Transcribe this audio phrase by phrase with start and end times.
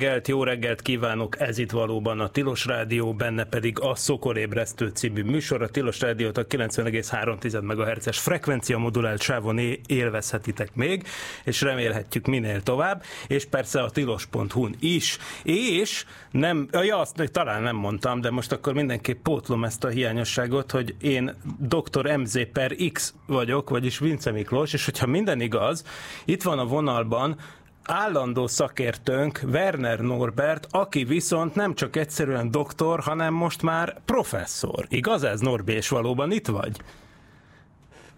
[0.00, 1.40] Reggelt, jó reggelt kívánok!
[1.40, 5.62] Ez itt valóban a Tilos Rádió, benne pedig a Szokolébresztő című műsor.
[5.62, 11.06] A Tilos Rádiót a 90,3 MHz-es frekvencia modulált sávon élvezhetitek még,
[11.44, 15.18] és remélhetjük minél tovább, és persze a tilos.hu-n is.
[15.42, 20.70] És nem, ja, azt talán nem mondtam, de most akkor mindenképp pótlom ezt a hiányosságot,
[20.70, 22.16] hogy én dr.
[22.16, 25.84] MZ per X vagyok, vagyis Vince Miklós, és hogyha minden igaz,
[26.24, 27.36] itt van a vonalban
[27.84, 34.86] állandó szakértőnk Werner Norbert, aki viszont nem csak egyszerűen doktor, hanem most már professzor.
[34.88, 36.80] Igaz ez, Norbi, és valóban itt vagy?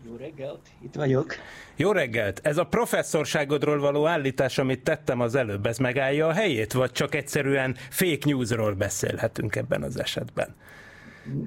[0.07, 1.35] Jó reggelt, itt vagyok.
[1.77, 2.41] Jó reggelt!
[2.43, 7.15] Ez a professzorságodról való állítás, amit tettem az előbb, ez megállja a helyét, vagy csak
[7.15, 10.55] egyszerűen fake newsról beszélhetünk ebben az esetben?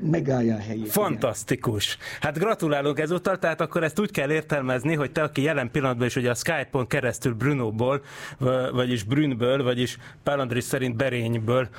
[0.02, 0.92] Megállja a helyét.
[0.92, 1.98] Fantasztikus.
[2.22, 6.16] Hát gratulálok ezúttal, tehát akkor ezt úgy kell értelmezni, hogy te, aki jelen pillanatban is
[6.16, 8.02] ugye a Skype-on keresztül Brunóból,
[8.72, 11.70] vagyis Brünből, vagyis Pálandris szerint Berényből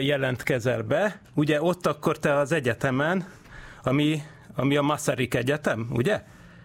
[0.00, 3.26] jelentkezel be, ugye ott akkor te az egyetemen,
[3.82, 4.22] ami,
[4.54, 6.22] ami a Masaryk Egyetem, ugye?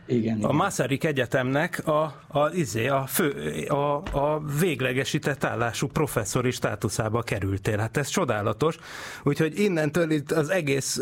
[0.10, 0.50] Igen, igen.
[0.50, 3.32] A Masaryk Egyetemnek a, a, izé, a, fő,
[3.68, 7.78] a, a véglegesített állású professzori státuszába kerültél.
[7.78, 8.78] Hát ez csodálatos.
[9.24, 11.02] Úgyhogy innentől itt az egész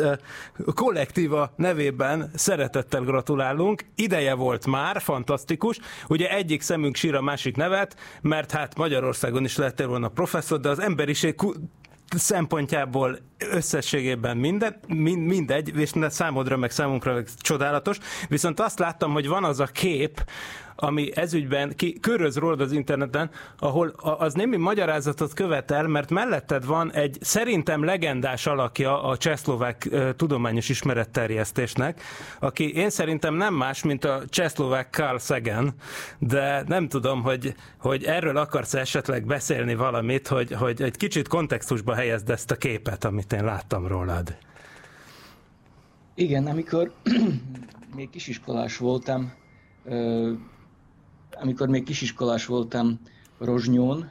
[0.73, 3.85] kollektíva nevében szeretettel gratulálunk.
[3.95, 5.80] Ideje volt már, fantasztikus.
[6.08, 10.69] Ugye egyik szemünk sír a másik nevet, mert hát Magyarországon is lettél volna professzor, de
[10.69, 11.35] az emberiség
[12.16, 17.98] szempontjából összességében minden, mind, mindegy, és számodra, meg számunkra meg csodálatos,
[18.30, 20.24] viszont azt láttam, hogy van az a kép,
[20.80, 26.92] ami ezügyben ki, köröz rólad az interneten, ahol az némi magyarázatot követel, mert melletted van
[26.92, 32.02] egy szerintem legendás alakja a csehszlovák tudományos ismeretterjesztésnek,
[32.40, 35.74] aki én szerintem nem más, mint a csehszlovák Carl Sagan,
[36.20, 41.94] de nem tudom, hogy, hogy erről akarsz esetleg beszélni valamit, hogy, hogy egy kicsit kontextusba
[41.94, 44.38] helyezd ezt a képet, amit én láttam rólad.
[46.16, 46.94] Igen, amikor
[47.96, 49.34] még kisiskolás voltam,
[51.32, 53.00] amikor még kisiskolás voltam
[53.38, 54.10] Rozsnyón,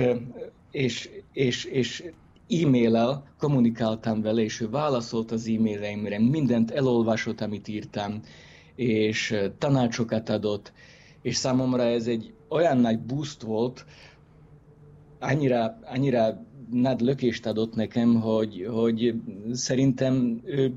[0.72, 2.04] és, és, és
[2.50, 8.20] e-mail-el kommunikáltam vele, és ő válaszolt az e-maileimre, mindent elolvasott, amit írtam,
[8.76, 10.74] és tanácsokat adott,
[11.22, 13.86] és számomra ez egy olyan nagy boost volt,
[15.20, 19.14] annyira, annyira nagy lökést adott nekem, hogy, hogy
[19.52, 20.74] szerintem ő,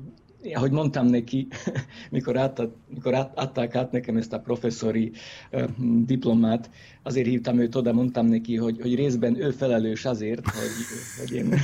[0.53, 1.47] ahogy mondtam neki,
[2.11, 5.11] mikor, át, mikor át, adták át nekem ezt a professzori
[5.51, 5.63] uh,
[6.05, 6.69] diplomát,
[7.03, 10.69] azért hívtam őt oda, mondtam neki, hogy, hogy részben ő felelős azért, hogy,
[11.19, 11.53] hogy én,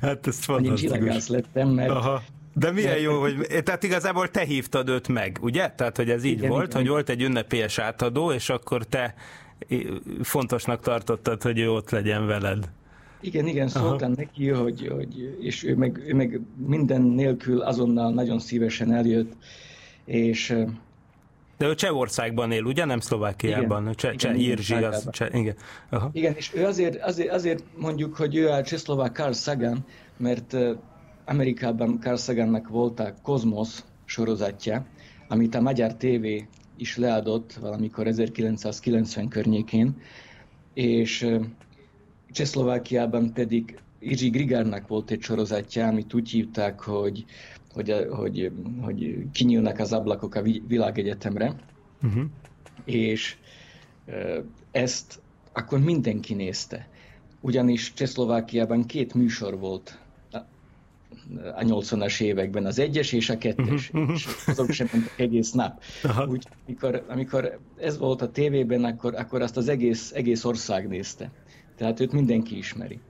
[0.00, 2.22] Hát ez én csillagász lettem, mert Aha.
[2.54, 5.68] De milyen jó, hogy tehát igazából te hívtad őt meg, ugye?
[5.68, 6.80] Tehát, hogy ez így Igen, volt, igen.
[6.80, 9.14] hogy volt egy ünnepélyes átadó, és akkor te
[9.68, 9.86] i-
[10.22, 12.68] fontosnak tartottad, hogy ő ott legyen veled.
[13.20, 18.38] Igen, igen, szóltam neki, hogy, hogy és ő meg, ő meg minden nélkül azonnal nagyon
[18.38, 19.32] szívesen eljött,
[20.04, 20.56] és
[21.56, 22.84] De ő Csehországban él, ugye?
[22.84, 23.92] Nem Szlovákiában.
[23.94, 25.08] Cseh, Cseh, igen, Jirzsi, az.
[25.10, 25.54] Cseh, igen.
[25.88, 26.10] Aha.
[26.12, 29.84] igen, és ő azért, azért, azért mondjuk, hogy ő a csehszlovák Carl Sagan,
[30.16, 30.56] mert
[31.24, 34.86] Amerikában Carl Sagannak volt a Kozmosz sorozatja,
[35.28, 36.26] amit a magyar TV
[36.76, 39.96] is leadott valamikor 1990 környékén,
[40.74, 41.26] és
[42.32, 47.24] Csehszlovákiában pedig Izsi Grigárnak volt egy sorozatja, amit úgy hívták, hogy,
[47.72, 51.54] hogy, hogy, hogy kinyílnak az ablakok a vi- világegyetemre,
[52.02, 52.22] Uh-huh.
[52.84, 53.36] és
[54.70, 55.20] ezt
[55.52, 56.88] akkor mindenki nézte.
[57.40, 59.98] Ugyanis Csehszlovákiában két műsor volt
[60.32, 60.36] a-
[61.56, 65.82] a 80-as években, az egyes és a kettes, és azok sem mentek egész nap.
[66.02, 66.26] Aha.
[66.26, 71.30] Úgy, amikor, amikor ez volt a tévében, akkor, akkor azt az egész, egész ország nézte.
[71.80, 73.00] Tehát őt mindenki ismeri.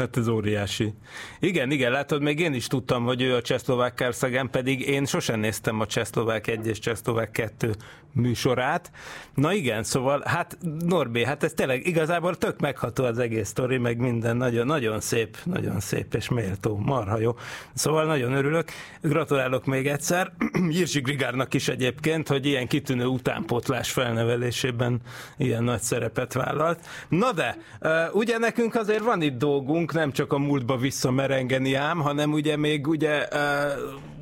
[0.00, 0.94] Hát ez óriási.
[1.40, 5.40] Igen, igen, látod, még én is tudtam, hogy ő a csehszlovák Kárszagán, pedig én sosem
[5.40, 7.74] néztem a csehszlovák 1 és csehszlovák 2
[8.12, 8.90] műsorát.
[9.34, 13.98] Na igen, szóval, hát Norbi, hát ez tényleg igazából tök megható az egész sztori, meg
[13.98, 17.36] minden nagyon, nagyon szép, nagyon szép és méltó, marha jó.
[17.74, 18.68] Szóval nagyon örülök.
[19.02, 20.32] Gratulálok még egyszer
[20.70, 25.00] Jirzsi Grigárnak is egyébként, hogy ilyen kitűnő utánpótlás felnevelésében
[25.36, 26.86] ilyen nagy szerepet vállalt.
[27.08, 27.56] Na de,
[28.12, 32.86] ugye nekünk azért van itt dolgunk, nem csak a múltba visszamerengeni ám, hanem ugye még
[32.86, 33.28] ugye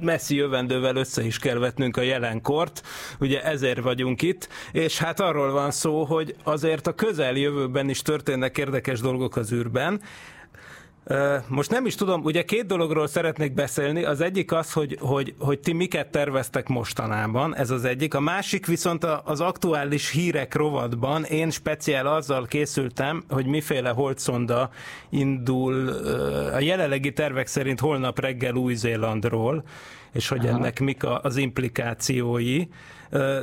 [0.00, 2.82] messzi jövendővel össze is kell vetnünk a jelenkort,
[3.20, 8.58] ugye ezért vagyunk itt, és hát arról van szó, hogy azért a közeljövőben is történnek
[8.58, 10.00] érdekes dolgok az űrben,
[11.46, 14.04] Most nem is tudom, ugye két dologról szeretnék beszélni.
[14.04, 18.14] Az egyik az, hogy, hogy, hogy ti miket terveztek mostanában, ez az egyik.
[18.14, 24.70] A másik viszont az aktuális hírek rovatban én speciál azzal készültem, hogy miféle holdszonda
[25.10, 25.88] indul
[26.54, 29.64] a jelenlegi tervek szerint holnap reggel Új-Zélandról,
[30.12, 32.62] és hogy ennek mik az implikációi.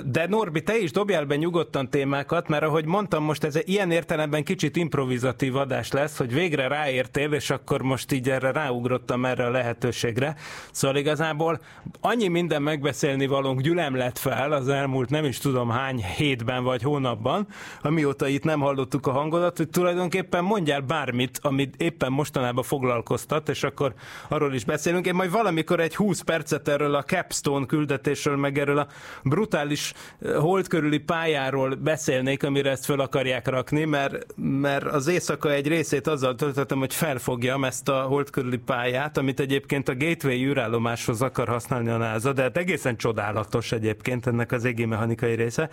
[0.06, 4.44] De Norbi, te is dobjál be nyugodtan témákat, mert ahogy mondtam, most ez ilyen értelemben
[4.44, 9.50] kicsit improvizatív adás lesz, hogy végre ráértél, és akkor most így erre ráugrottam erre a
[9.50, 10.35] lehetőségre.
[10.71, 11.59] Szóval igazából
[12.01, 16.81] annyi minden megbeszélni valónk gyülem lett fel az elmúlt nem is tudom hány hétben vagy
[16.81, 17.47] hónapban,
[17.81, 23.63] amióta itt nem hallottuk a hangodat, hogy tulajdonképpen mondjál bármit, amit éppen mostanában foglalkoztat, és
[23.63, 23.94] akkor
[24.27, 25.06] arról is beszélünk.
[25.06, 28.88] Én majd valamikor egy 20 percet erről a Capstone küldetésről, meg erről a
[29.23, 35.52] brutális eh, hold körüli pályáról beszélnék, amire ezt föl akarják rakni, mert, mert az éjszaka
[35.52, 40.36] egy részét azzal töltöttem, hogy felfogjam ezt a hold körüli pályát, amit egyébként a Gateway
[40.36, 45.69] űrállomáshoz akar használni a NASA, de hát egészen csodálatos egyébként ennek az égi mechanikai része.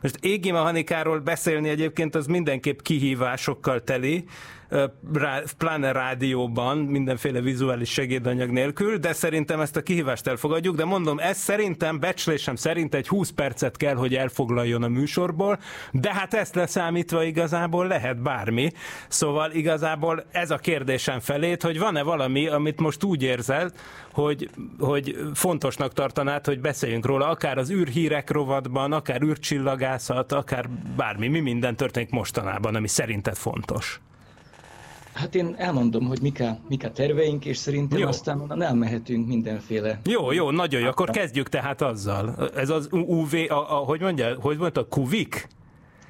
[0.00, 4.24] Most égi mechanikáról beszélni egyébként az mindenképp kihívásokkal teli,
[5.12, 11.18] rá- pláne rádióban, mindenféle vizuális segédanyag nélkül, de szerintem ezt a kihívást elfogadjuk, de mondom,
[11.18, 15.58] ez szerintem, becslésem szerint egy 20 percet kell, hogy elfoglaljon a műsorból,
[15.92, 18.70] de hát ezt leszámítva igazából lehet bármi.
[19.08, 23.72] Szóval igazából ez a kérdésem felét, hogy van-e valami, amit most úgy érzel,
[24.12, 31.28] hogy, hogy fontosnak tartanád, hogy beszéljünk róla, akár az űrhírek rovatban, akár űrcsillagászat, akár bármi,
[31.28, 34.00] mi minden történik mostanában, ami szerinted fontos.
[35.18, 38.08] Hát én elmondom, hogy mik a, mik a terveink, és szerintem Jó.
[38.08, 40.00] aztán onnan elmehetünk mindenféle.
[40.04, 42.50] Jó, jó, nagyon jó, akkor kezdjük tehát azzal.
[42.54, 45.48] Ez az UV, a, a, hogy mondja, hogy mondta, kuvik?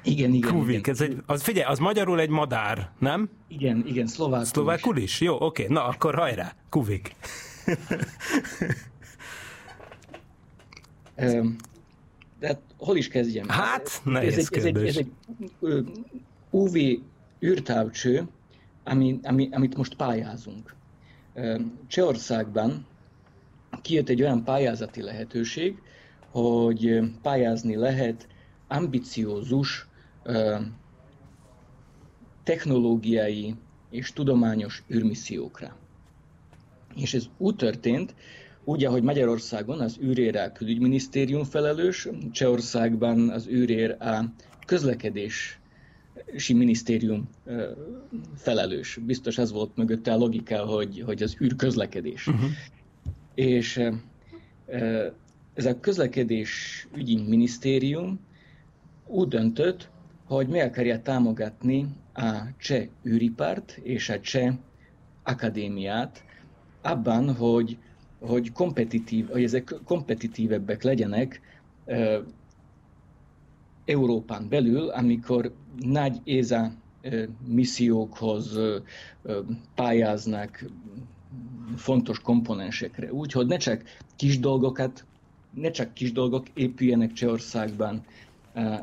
[0.03, 0.51] Igen, igen.
[0.51, 0.93] Kuvik, igen.
[0.93, 3.29] ez egy, az figyelj, az magyarul egy madár, nem?
[3.47, 4.43] Igen, igen, szlovákul.
[4.43, 4.49] is.
[4.49, 5.21] Szlovákul is?
[5.21, 7.15] Jó, oké, na akkor hajrá, kuvik.
[11.15, 11.55] Öm,
[12.39, 13.47] De hát hol is kezdjem?
[13.47, 15.11] Hát, nehéz ez egy, ez egy, ez egy
[16.49, 16.75] UV
[17.45, 18.27] űrtávcső,
[18.89, 20.75] ami, ami, amit most pályázunk.
[21.87, 22.85] Csehországban
[23.81, 25.81] kijött egy olyan pályázati lehetőség,
[26.31, 28.27] hogy pályázni lehet
[28.67, 29.87] ambiciózus
[32.43, 33.55] technológiai
[33.89, 35.75] és tudományos űrmissziókra.
[36.95, 38.15] És ez úgy történt,
[38.63, 44.23] úgy, ahogy Magyarországon az űrér a külügyminisztérium felelős, Csehországban az űrér a
[44.65, 45.58] közlekedés
[46.55, 47.29] minisztérium
[48.35, 48.99] felelős.
[49.05, 52.27] Biztos ez volt mögötte a logika, hogy, hogy az űrközlekedés.
[52.27, 52.49] Uh-huh.
[53.35, 53.81] És
[55.53, 58.19] ez a közlekedés ügyi minisztérium
[59.07, 59.89] úgy döntött,
[60.25, 64.53] hogy meg akarja támogatni a cseh űripart és a cseh
[65.23, 66.23] akadémiát
[66.81, 67.77] abban, hogy,
[68.19, 71.41] hogy kompetitív, hogy ezek kompetitívebbek legyenek
[73.89, 76.71] Európán belül, amikor nagy ÉZA
[77.47, 78.59] missziókhoz
[79.75, 80.65] pályáznak
[81.75, 83.13] fontos komponensekre.
[83.13, 83.83] Úgyhogy ne csak
[84.15, 85.05] kis dolgokat,
[85.53, 88.05] ne csak kis dolgok épüljenek Csehországban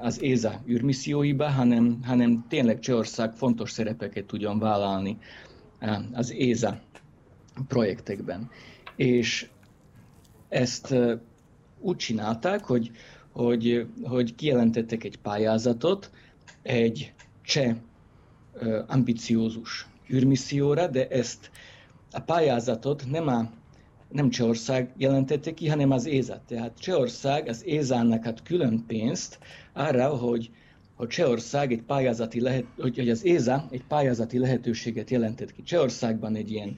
[0.00, 5.18] az ÉZA űrmisszióiba, hanem, hanem tényleg Csehország fontos szerepeket tudjon vállalni
[6.12, 6.80] az ÉZA
[7.68, 8.50] projektekben.
[8.96, 9.48] És
[10.48, 10.94] ezt
[11.80, 12.90] úgy csinálták, hogy
[13.36, 16.10] hogy, hogy kijelentettek egy pályázatot
[16.62, 17.12] egy
[17.42, 17.76] cseh
[18.86, 21.50] ambiciózus űrmisszióra, de ezt
[22.12, 23.50] a pályázatot nem, a,
[24.08, 26.42] nem Csehország jelentette ki, hanem az ÉZA.
[26.46, 29.38] Tehát Csehország az ÉZA-nak ad külön pénzt
[29.72, 30.50] arra, hogy,
[30.94, 36.34] hogy Csehország egy pályázati lehet, hogy, hogy az ÉZA egy pályázati lehetőséget jelentett ki Csehországban
[36.34, 36.76] egy ilyen,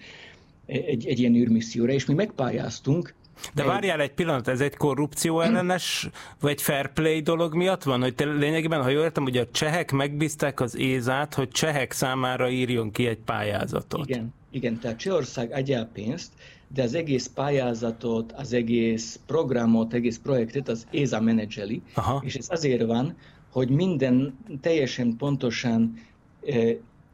[0.66, 3.14] egy, egy ilyen űrmisszióra, és mi megpályáztunk,
[3.54, 6.08] de várjál egy pillanat, ez egy korrupció ellenes,
[6.40, 8.00] vagy fair play dolog miatt van?
[8.00, 12.50] Hogy te lényegében, ha jól értem, hogy a csehek megbízták az ézát, hogy csehek számára
[12.50, 14.08] írjon ki egy pályázatot.
[14.08, 16.32] Igen, igen tehát Csehország adja pénzt,
[16.74, 22.22] de az egész pályázatot, az egész programot, egész projektet az ÉZA menedzseli, Aha.
[22.24, 23.16] és ez azért van,
[23.50, 25.94] hogy minden teljesen pontosan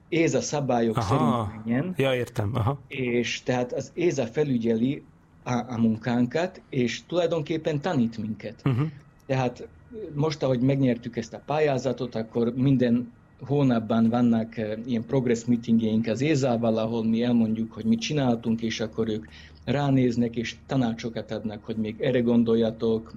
[0.09, 1.07] ÉZA szabályok Aha.
[1.07, 1.95] szerint menjen.
[1.97, 2.51] Ja, értem.
[2.55, 2.79] Aha.
[2.89, 5.03] És tehát az ÉZA felügyeli
[5.45, 8.63] a, a munkánkat, és tulajdonképpen tanít minket.
[8.65, 8.89] Uh-huh.
[9.27, 9.69] Tehát
[10.15, 16.21] most, ahogy megnyertük ezt a pályázatot, akkor minden hónapban vannak uh, ilyen progress meetingjeink az
[16.21, 19.27] Ézával, ahol mi elmondjuk, hogy mit csináltunk, és akkor ők
[19.65, 23.15] ránéznek, és tanácsokat adnak, hogy még erre gondoljatok,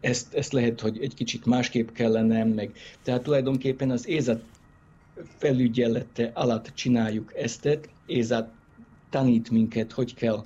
[0.00, 4.40] ezt, ezt lehet, hogy egy kicsit másképp kellene, meg tehát tulajdonképpen az ÉZA
[5.38, 8.50] felügyelete alatt csináljuk ezt, ÉZA
[9.10, 10.44] tanít minket, hogy kell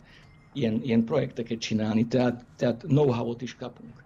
[0.53, 4.03] ilyen, ilyen projekteket csinálni, tehát, tehát know-how-ot is kapunk.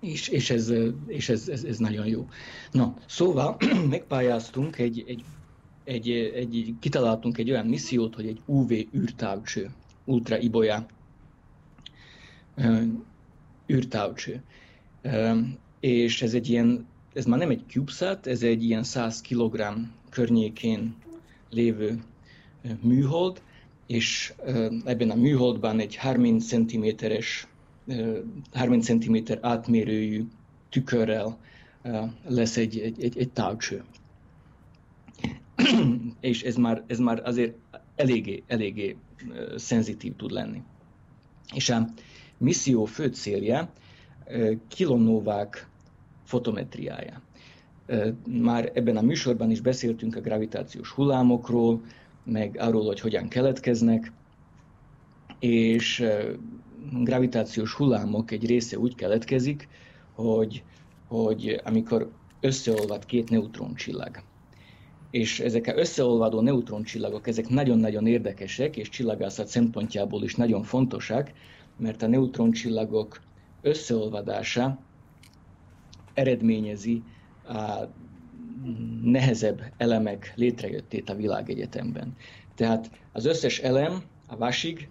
[0.00, 0.72] És, és, ez,
[1.06, 2.28] és ez, ez, ez nagyon jó.
[2.70, 3.56] Na, szóval
[3.88, 5.24] megpályáztunk egy, egy,
[5.84, 9.70] egy, egy, kitaláltunk egy olyan missziót, hogy egy UV űrtávcső,
[10.04, 10.86] ultra ibolya
[13.72, 14.42] űrtávcső.
[15.80, 19.62] És ez egy ilyen, ez már nem egy CubeSat, ez egy ilyen 100 kg
[20.10, 20.94] környékén
[21.50, 22.02] lévő
[22.80, 23.42] műhold,
[23.86, 24.32] és
[24.84, 27.46] ebben a műholdban egy 30 cm-es
[28.52, 30.24] 30 cm átmérőjű
[30.68, 31.38] tükörrel
[32.26, 33.84] lesz egy, egy, egy, egy távcső.
[36.20, 37.54] és ez már, ez már azért
[37.96, 38.96] eléggé, eléggé
[39.56, 40.62] szenzitív tud lenni.
[41.54, 41.88] És a
[42.38, 43.72] misszió fő célja
[44.68, 45.68] kilonóvák
[46.24, 47.22] fotometriája.
[48.26, 51.80] Már ebben a műsorban is beszéltünk a gravitációs hullámokról,
[52.24, 54.12] meg arról, hogy hogyan keletkeznek,
[55.38, 56.04] és
[57.02, 59.68] gravitációs hullámok egy része úgy keletkezik,
[60.14, 60.62] hogy,
[61.08, 62.10] hogy amikor
[62.40, 64.22] összeolvad két neutroncsillag,
[65.10, 71.32] és ezek az összeolvadó neutroncsillagok, ezek nagyon-nagyon érdekesek, és csillagászat szempontjából is nagyon fontosak,
[71.76, 73.20] mert a neutroncsillagok
[73.62, 74.78] összeolvadása
[76.14, 77.02] eredményezi
[77.48, 77.88] a
[79.02, 82.16] nehezebb elemek létrejöttét a világegyetemben.
[82.54, 84.88] Tehát az összes elem, a vasig,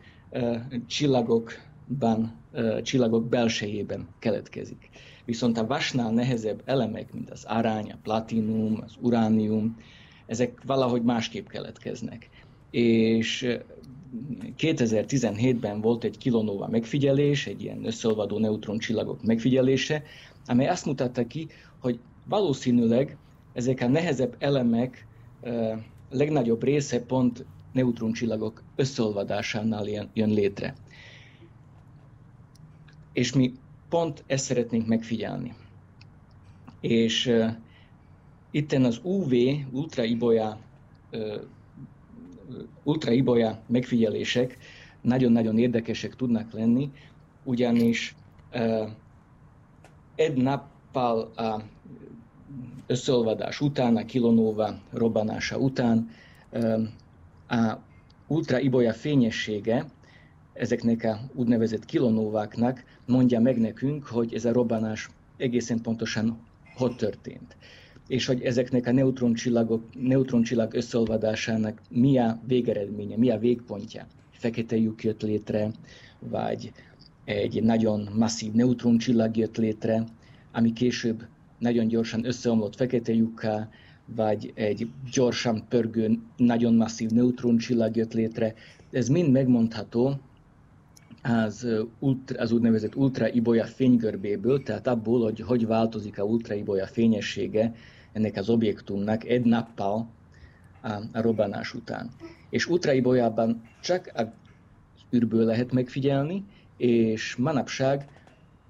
[0.88, 2.34] csillagokban,
[2.82, 4.90] csillagok belsejében keletkezik.
[5.26, 9.78] Viszont a vasnál nehezebb elemek, mint az arány, a platinum, az uránium,
[10.26, 12.30] ezek valahogy másképp keletkeznek.
[12.72, 13.58] És
[14.58, 20.04] 2017-ben volt egy kilonóva megfigyelés, egy ilyen összeolvadó neutroncsillagok megfigyelése,
[20.46, 21.48] amely azt mutatta ki,
[21.80, 23.18] hogy valószínűleg
[23.54, 25.08] ezek a nehezebb elemek
[26.10, 30.76] legnagyobb része pont neutroncsillagok összeolvadásánál jön, létre.
[33.14, 33.54] És mi
[33.90, 35.54] pont ezt szeretnénk megfigyelni.
[36.80, 37.50] És uh,
[38.52, 39.34] itten az UV,
[39.72, 40.60] ultraibolya,
[41.12, 41.42] uh,
[42.84, 44.58] ultraibolya megfigyelések
[45.02, 46.92] nagyon-nagyon érdekesek tudnak lenni,
[47.44, 48.16] ugyanis
[48.54, 48.90] uh,
[50.16, 51.62] egy nappal a
[52.88, 56.10] összeolvadás után, a kilonóva robbanása után
[57.48, 57.78] a
[58.28, 59.86] ultraibolya fényessége
[60.54, 66.40] ezeknek a úgynevezett kilonóváknak mondja meg nekünk, hogy ez a robbanás egészen pontosan
[66.76, 67.56] hogy történt.
[68.08, 74.08] És hogy ezeknek a neutroncsillagok, neutroncsillag összeolvadásának mi a végeredménye, mi a végpontja.
[74.32, 75.72] Fekete lyuk jött létre,
[76.20, 76.72] vagy
[77.26, 80.04] egy nagyon masszív neutroncsillag jött létre,
[80.52, 81.24] ami később
[81.62, 83.70] nagyon gyorsan összeomlott fekete lyukká,
[84.06, 88.54] vagy egy gyorsan pörgő, nagyon masszív neutroncsillag jött létre.
[88.92, 90.20] Ez mind megmondható
[91.22, 91.68] az,
[92.00, 97.74] ultra, az úgynevezett ultraibolya fénygörbéből, tehát abból, hogy hogy változik a ultraibolya fényessége
[98.14, 100.10] ennek az objektumnak egy nappal
[100.82, 102.10] a, a robbanás után.
[102.50, 104.22] És ultraibolyában csak a
[105.16, 106.44] űrből lehet megfigyelni,
[106.78, 108.21] és manapság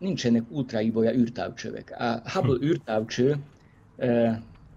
[0.01, 1.95] nincsenek ultraibolya űrtávcsövek.
[1.99, 3.35] A Hubble űrtávcső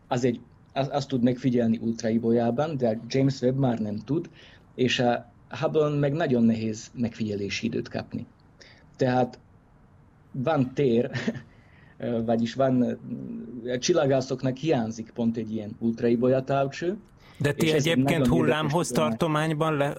[0.08, 0.40] az egy,
[0.72, 4.30] az, azt tud megfigyelni ultraibolyában, de a James Webb már nem tud,
[4.74, 8.26] és a hubble meg nagyon nehéz megfigyelési időt kapni.
[8.96, 9.38] Tehát
[10.32, 11.10] van tér,
[12.26, 12.98] vagyis van,
[13.66, 16.96] a csillagászoknak hiányzik pont egy ilyen ultraibolya távcső,
[17.36, 19.96] de ti egyébként hullámhoz tartományban, le,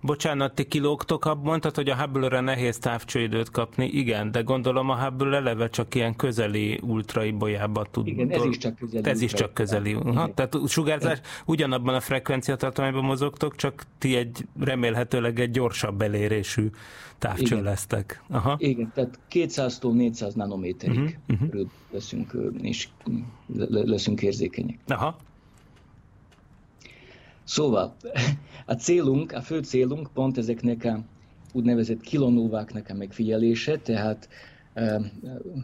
[0.00, 5.04] bocsánat, ti kilógtok abban, tehát hogy a Hubble-re nehéz távcsőidőt kapni, igen, de gondolom a
[5.04, 8.06] Hubble eleve csak ilyen közeli ultraibolyába tud.
[8.06, 9.10] Igen, ez is csak közeli.
[9.10, 9.92] Ez is csak közeli.
[9.92, 16.70] Ha, tehát sugárzás ugyanabban a frekvenciatartományban mozogtok, csak ti egy remélhetőleg egy gyorsabb elérésű
[17.18, 17.62] távcső Igen.
[17.62, 18.22] lesztek.
[18.28, 18.56] Aha.
[18.58, 21.66] Igen, tehát 200-tól 400 nanométerig uh-huh, uh-huh.
[21.90, 22.88] leszünk, és
[23.68, 24.78] leszünk érzékenyek.
[24.86, 25.16] Aha.
[27.48, 27.96] Szóval
[28.66, 31.00] a célunk, a fő célunk pont ezeknek a
[31.52, 34.28] úgynevezett kilonóváknak a megfigyelése, tehát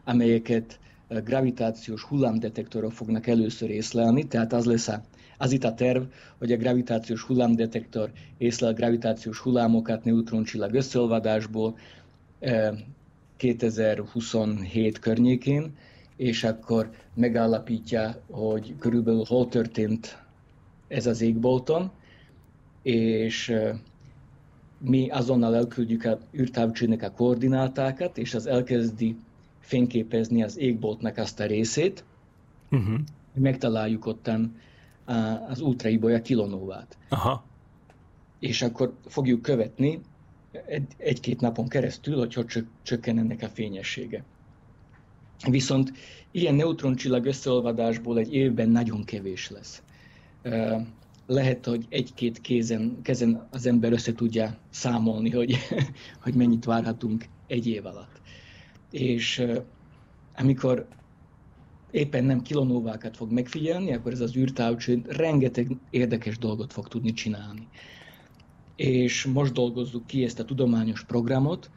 [0.03, 5.01] amelyeket gravitációs hullámdetektorok fognak először észlelni, tehát az lesz a,
[5.37, 6.03] az itt a terv,
[6.37, 11.77] hogy a gravitációs hullámdetektor észlel gravitációs hullámokat neutroncsillag összeolvadásból,
[13.41, 15.75] 2027 környékén,
[16.15, 20.23] és akkor megállapítja, hogy körülbelül hol történt
[20.87, 21.91] ez az égbolton,
[22.81, 23.53] és
[24.77, 29.15] mi azonnal elküldjük a űrtávcsőnek a koordinátákat, és az elkezdi
[29.59, 32.03] fényképezni az égboltnak azt a részét,
[32.71, 32.99] uh-huh.
[33.33, 34.55] megtaláljuk ottan
[35.49, 36.97] az ultraibolya kilonóvát.
[37.09, 37.43] Aha.
[38.39, 40.01] És akkor fogjuk követni
[40.97, 44.23] egy-két napon keresztül, hogy hogy csökken ennek a fényessége.
[45.49, 45.91] Viszont
[46.31, 49.83] ilyen neutroncsillag összeolvadásból egy évben nagyon kevés lesz.
[51.25, 55.57] Lehet, hogy egy-két kézen, kezen az ember össze tudja számolni, hogy,
[56.23, 58.21] hogy mennyit várhatunk egy év alatt.
[58.91, 59.43] És
[60.35, 60.87] amikor
[61.91, 67.67] éppen nem kilonóvákat fog megfigyelni, akkor ez az űrtávcső rengeteg érdekes dolgot fog tudni csinálni
[68.81, 71.69] és most dolgozzuk ki ezt a tudományos programot,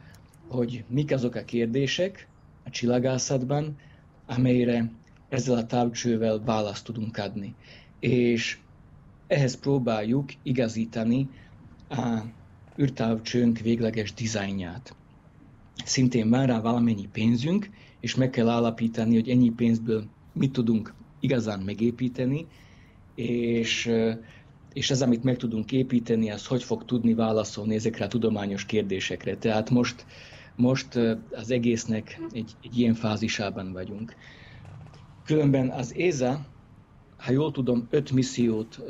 [0.47, 2.27] hogy mik azok a kérdések
[2.63, 3.75] a csillagászatban,
[4.25, 4.91] amelyre
[5.29, 7.53] ezzel a távcsővel választ tudunk adni.
[7.99, 8.57] És
[9.27, 11.29] ehhez próbáljuk igazítani
[11.89, 12.19] a
[12.81, 14.95] űrtávcsőnk végleges dizájnját.
[15.83, 21.59] Szintén van rá valamennyi pénzünk, és meg kell állapítani, hogy ennyi pénzből mit tudunk igazán
[21.59, 22.47] megépíteni,
[23.15, 23.91] és
[24.75, 29.37] és ez, amit meg tudunk építeni, az hogy fog tudni válaszolni ezekre a tudományos kérdésekre.
[29.37, 30.05] Tehát most,
[30.55, 30.99] most
[31.31, 34.15] az egésznek egy, egy ilyen fázisában vagyunk.
[35.25, 36.45] Különben az ESA,
[37.17, 38.81] ha jól tudom, öt missziót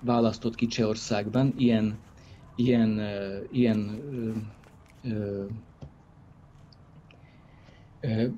[0.00, 1.98] választott ki Csehországban, ilyen,
[2.56, 3.00] ilyen,
[3.52, 3.78] ilyen
[5.02, 5.46] uh,
[8.02, 8.32] uh,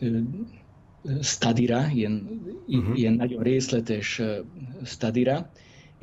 [0.00, 2.98] uh, stadira, ilyen, uh-huh.
[2.98, 4.22] ilyen nagyon részletes
[4.84, 5.50] stadira,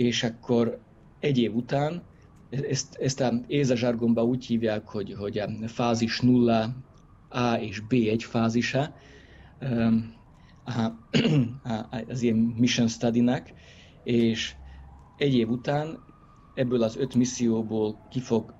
[0.01, 0.79] és akkor
[1.19, 2.03] egy év után,
[2.49, 6.75] ezt, ezt a ÉZA zsargonban úgy hívják, hogy, hogy a fázis nulla
[7.29, 8.93] A és B egy fázisa,
[12.07, 13.51] az ilyen mission study-nak,
[14.03, 14.55] és
[15.17, 15.99] egy év után
[16.53, 18.53] ebből az öt misszióból ki fog,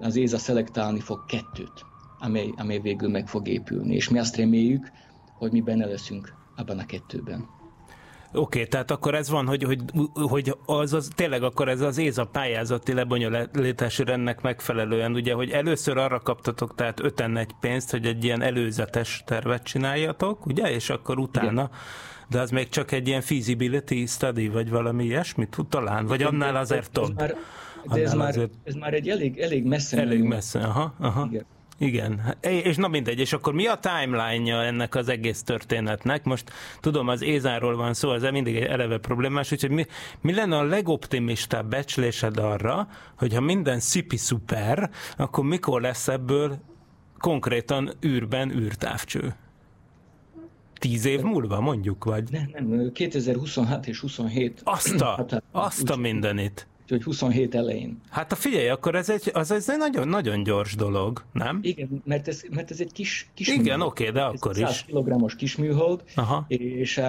[0.00, 1.84] az ÉZA szelektálni fog kettőt,
[2.18, 3.94] amely, amely végül meg fog épülni.
[3.94, 4.90] És mi azt reméljük,
[5.38, 7.55] hogy mi benne leszünk abban a kettőben.
[8.32, 9.80] Oké, okay, tehát akkor ez van, hogy, hogy,
[10.12, 15.96] hogy az, az tényleg akkor ez az ÉZA pályázati lebonyolítási rendnek megfelelően, ugye, hogy először
[15.96, 21.18] arra kaptatok, tehát öten egy pénzt, hogy egy ilyen előzetes tervet csináljatok, ugye, és akkor
[21.18, 21.70] utána Igen.
[22.28, 26.90] De az még csak egy ilyen feasibility study, vagy valami ilyesmit talán, vagy annál azért
[26.90, 27.14] több.
[27.14, 30.00] de ez már, ez már egy elég, elég messze.
[30.00, 31.26] Elég messze, aha, aha.
[31.30, 31.44] Igen.
[31.78, 36.24] Igen, és na mindegy, és akkor mi a timeline-ja ennek az egész történetnek?
[36.24, 39.86] Most tudom, az Ézáról van szó, ez mindig egy eleve problémás, úgyhogy mi,
[40.20, 46.58] mi lenne a legoptimistább becslésed arra, hogy ha minden szipi szuper, akkor mikor lesz ebből
[47.18, 49.34] konkrétan űrben űrtávcső?
[50.78, 52.30] Tíz év múlva mondjuk, vagy?
[52.30, 54.60] Nem, nem, 2026 és 27.
[54.64, 56.66] Azt a, Hát, hát, azt a mindenit.
[56.86, 58.00] Úgyhogy 27 elején.
[58.10, 61.58] Hát a figyelj, akkor ez egy, az, ez egy nagyon, nagyon gyors dolog, nem?
[61.62, 63.80] Igen, mert ez, mert ez egy kis, kis Igen, műhold.
[63.82, 64.84] oké, de Ez akkor 100 is.
[64.84, 66.44] kilogrammos kis műhold, Aha.
[66.48, 67.00] és,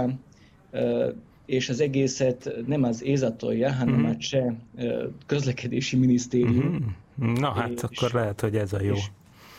[1.45, 4.05] és az egészet nem az ESA tolja, hanem Mhm.
[4.09, 8.93] a cseh eh, közlekedési minisztérium, Na hát, És- akkor lehet, hogy ez a jó.
[8.93, 9.03] és,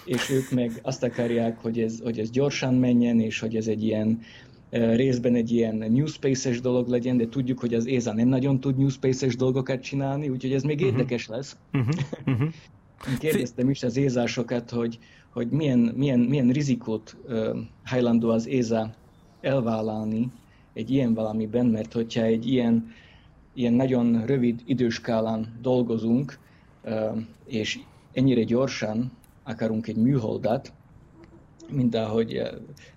[0.04, 3.84] és ők meg azt akarják, hogy ez, hogy ez gyorsan menjen, és hogy ez egy
[3.84, 4.20] ilyen
[4.70, 8.78] részben egy ilyen New Space-es dolog legyen, de tudjuk, hogy az ESA nem nagyon tud
[8.78, 11.56] New Space-es dolgokat csinálni, úgyhogy ez még érdekes lesz.
[11.72, 11.94] Uh-huh,
[12.26, 12.48] uh-huh.
[13.18, 14.98] Kérdeztem is az ézásokat, hogy,
[15.30, 18.94] hogy milyen, milyen, milyen rizikót uh, hajlandó az éza
[19.40, 20.30] elvállalni
[20.72, 22.92] egy ilyen valamiben, mert hogyha egy ilyen,
[23.54, 26.38] ilyen nagyon rövid időskálán dolgozunk,
[26.84, 27.78] uh, és
[28.12, 30.72] ennyire gyorsan akarunk egy műholdat,
[31.70, 32.36] mint ahogy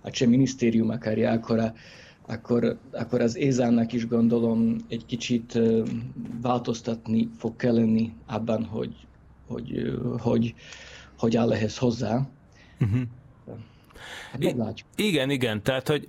[0.02, 1.74] a cseh minisztérium akarja, akkor,
[2.28, 5.88] akkor, akkor az ézának is gondolom egy kicsit uh,
[6.42, 8.96] változtatni fog kelleni abban, hogy,
[9.48, 10.56] hogy, ö, hogy,
[11.18, 12.28] hogy áll ehhez hozzá.
[12.80, 13.02] Uh-huh.
[14.32, 14.88] Hát meglátjuk.
[14.96, 16.08] Igen, igen, tehát, hogy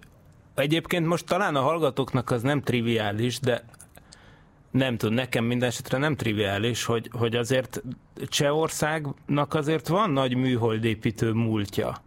[0.54, 3.64] egyébként most talán a hallgatóknak az nem triviális, de
[4.70, 7.82] nem tud, nekem minden esetre nem triviális, hogy, hogy azért
[8.28, 12.02] Csehországnak azért van nagy műholdépítő múltja.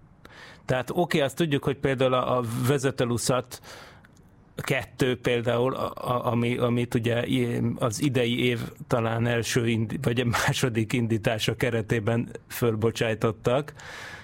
[0.65, 3.61] Tehát oké, okay, azt tudjuk, hogy például a, a vezeteluszat
[4.55, 7.23] kettő például, a, ami, amit ugye
[7.75, 13.73] az idei év talán első, indi, vagy a második indítása keretében fölbocsájtottak,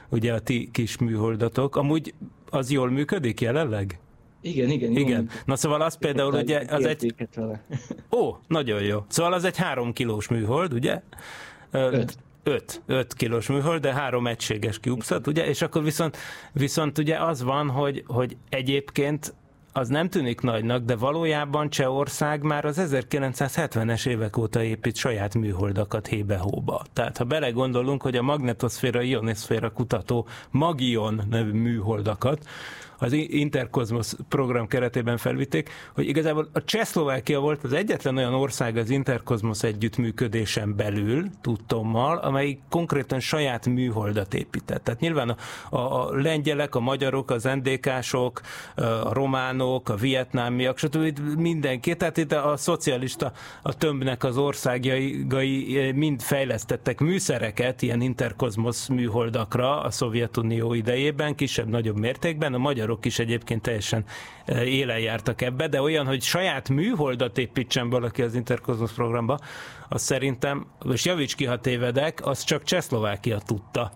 [0.10, 1.76] ugye a ti kis műholdatok.
[1.76, 2.14] Amúgy
[2.50, 4.00] az jól működik jelenleg?
[4.42, 4.92] Igen, igen.
[4.92, 5.20] jól Igen.
[5.22, 5.46] működik.
[5.46, 7.66] Na szóval az például ugye, az egy, vele.
[8.12, 9.06] ó, nagyon jó.
[9.08, 11.02] Szóval az egy három kilós műhold, ugye?
[11.72, 12.18] Öt.
[12.44, 15.48] Öt, öt kilós műhold, de három egységes kiúpszat, ugye?
[15.48, 16.18] És akkor viszont,
[16.52, 19.34] viszont ugye az van, hogy, hogy egyébként
[19.74, 26.08] az nem tűnik nagynak, de valójában Csehország már az 1970-es évek óta épít saját műholdakat
[26.08, 26.84] hébe-hóba.
[26.94, 32.46] Tehát ha belegondolunk, hogy a magnetoszféra, ionoszféra kutató Magion nevű műholdakat
[33.02, 38.90] az Interkozmos program keretében felvitték, hogy igazából a Csehszlovákia volt az egyetlen olyan ország az
[38.90, 44.84] Interkozmos együttműködésen belül, tudtommal, amelyik konkrétan saját műholdat épített.
[44.84, 45.36] Tehát nyilván a,
[45.76, 48.42] a, a lengyelek, a magyarok, az NDK-sok,
[48.76, 51.20] a románok, a vietnámiak, stb.
[51.38, 55.26] mindenki, tehát itt a szocialista, a tömbnek az országai
[55.96, 62.58] mind fejlesztettek műszereket, ilyen Interkozmos műholdakra a Szovjetunió idejében, kisebb-nagyobb mértékben, a
[62.92, 64.06] magyarok is egyébként teljesen
[64.46, 69.40] eh, élen jártak ebbe, de olyan, hogy saját műholdat építsen valaki az Interkozmos programba,
[69.90, 73.92] az szerintem, és javíts ki, ha tévedek, az csak Csehszlovákia tudta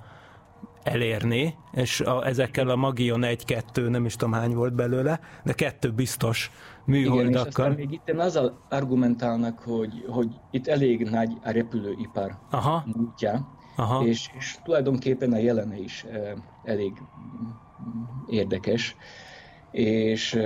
[0.84, 5.92] elérni, és a, ezekkel a Magion 1-2, nem is tudom hány volt belőle, de kettő
[5.92, 6.52] biztos
[6.88, 7.70] Igen, és aztán műholdakkal.
[7.70, 14.06] még itt azzal argumentálnak, hogy, hogy itt elég nagy a repülőipar Aha, múltja, aha.
[14.06, 16.32] és, és tulajdonképpen a jelene is eh,
[16.64, 16.94] elég
[18.30, 18.96] érdekes,
[19.72, 20.40] és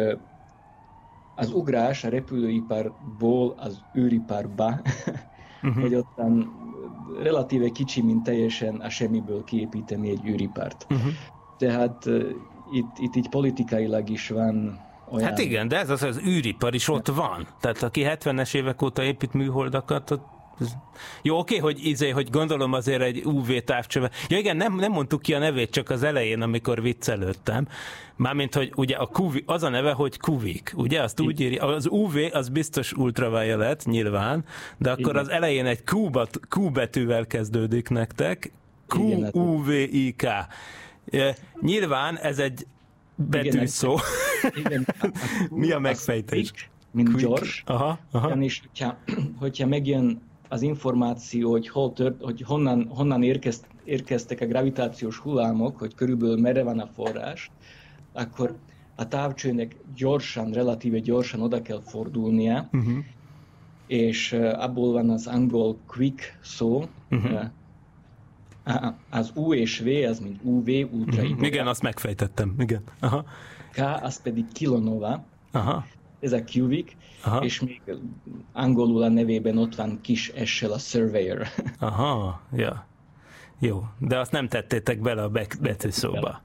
[1.36, 4.82] az ugrás a repülőiparból az űriparba,
[5.62, 5.80] Mhm.
[5.82, 6.54] hogy ottan
[7.24, 10.86] relatíve kicsi, mint teljesen a semmiből kiépíteni egy űripart.
[10.90, 11.08] Mhm.
[11.58, 12.22] Tehát eh,
[12.72, 14.80] itt, itt így politikailag is van
[15.12, 15.28] olyan...
[15.28, 17.48] Hát igen, de ez az, az űripar is ott van.
[17.60, 20.26] Tehát aki 70-es évek óta épít műholdakat, ott
[21.22, 24.10] jó, oké, hogy izé, hogy gondolom azért egy UV távcsöve.
[24.28, 27.68] Ja igen, nem, nem mondtuk ki a nevét, csak az elején, amikor viccelődtem.
[28.16, 31.02] Mármint, hogy ugye a QV, az a neve, hogy Kuvik, ugye?
[31.02, 34.46] Azt úgy írja, az UV az biztos ultraviolet, nyilván,
[34.78, 35.16] de akkor Igen.
[35.16, 38.52] az elején egy Q, bet- Q betűvel kezdődik nektek.
[38.88, 40.24] Hát- Q-U-V-I-K.
[41.12, 42.66] E, Nyilván ez egy
[43.16, 43.98] betűszó.
[44.56, 45.08] Igen, a,
[45.50, 46.52] Mi a megfejtés?
[46.52, 47.28] quick, mint Quick.
[47.28, 48.28] gyors, Aha, aha.
[48.28, 48.98] ugyanis hogyha,
[49.40, 55.78] hogyha megjön az információ, hogy, hol tört, hogy honnan, honnan érkezt, érkeztek a gravitációs hullámok,
[55.78, 57.52] hogy körülbelül merre van a forrás,
[58.14, 58.56] akkor
[58.96, 62.98] a távcsőnek gyorsan, relatíve gyorsan oda kell fordulnia, Uh-huh.
[63.88, 67.26] és uh, abból van az angol quick szó, Mhm.
[67.34, 67.44] uh,
[68.64, 71.44] a- az U és V, az mint UV, ultra Mhm.
[71.44, 72.56] Igen, azt megfejtettem.
[72.60, 72.82] Igen.
[73.00, 73.26] Aha.
[73.72, 75.86] K, az pedig kilonova, Aha.
[76.20, 76.92] ez a cubic,
[77.24, 77.44] Aha.
[77.44, 77.82] és még
[78.54, 81.48] angolul a nevében ott van kis S-sel a surveyor.
[81.80, 82.42] Aha.
[82.54, 82.88] Ja.
[83.60, 86.42] Jó, de azt nem tettétek bele a be- betűszóba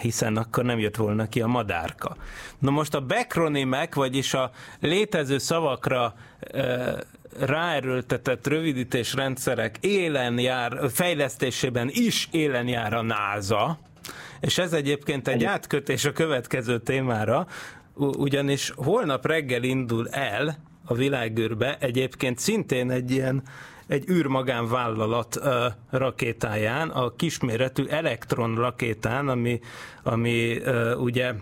[0.00, 2.16] hiszen akkor nem jött volna ki a madárka.
[2.58, 4.50] Na most a backronymek, vagyis a
[4.80, 6.94] létező szavakra e,
[7.40, 13.78] ráerőltetett rövidítésrendszerek élen jár, fejlesztésében is élen jár a NASA,
[14.40, 17.46] és ez egyébként egy átkötés a következő témára,
[17.96, 23.42] ugyanis holnap reggel indul el a világűrbe egyébként szintén egy ilyen
[23.86, 29.60] egy űrmagánvállalat uh, rakétáján, a kisméretű Elektron rakétán, ami,
[30.02, 30.58] ami
[30.98, 31.34] ugye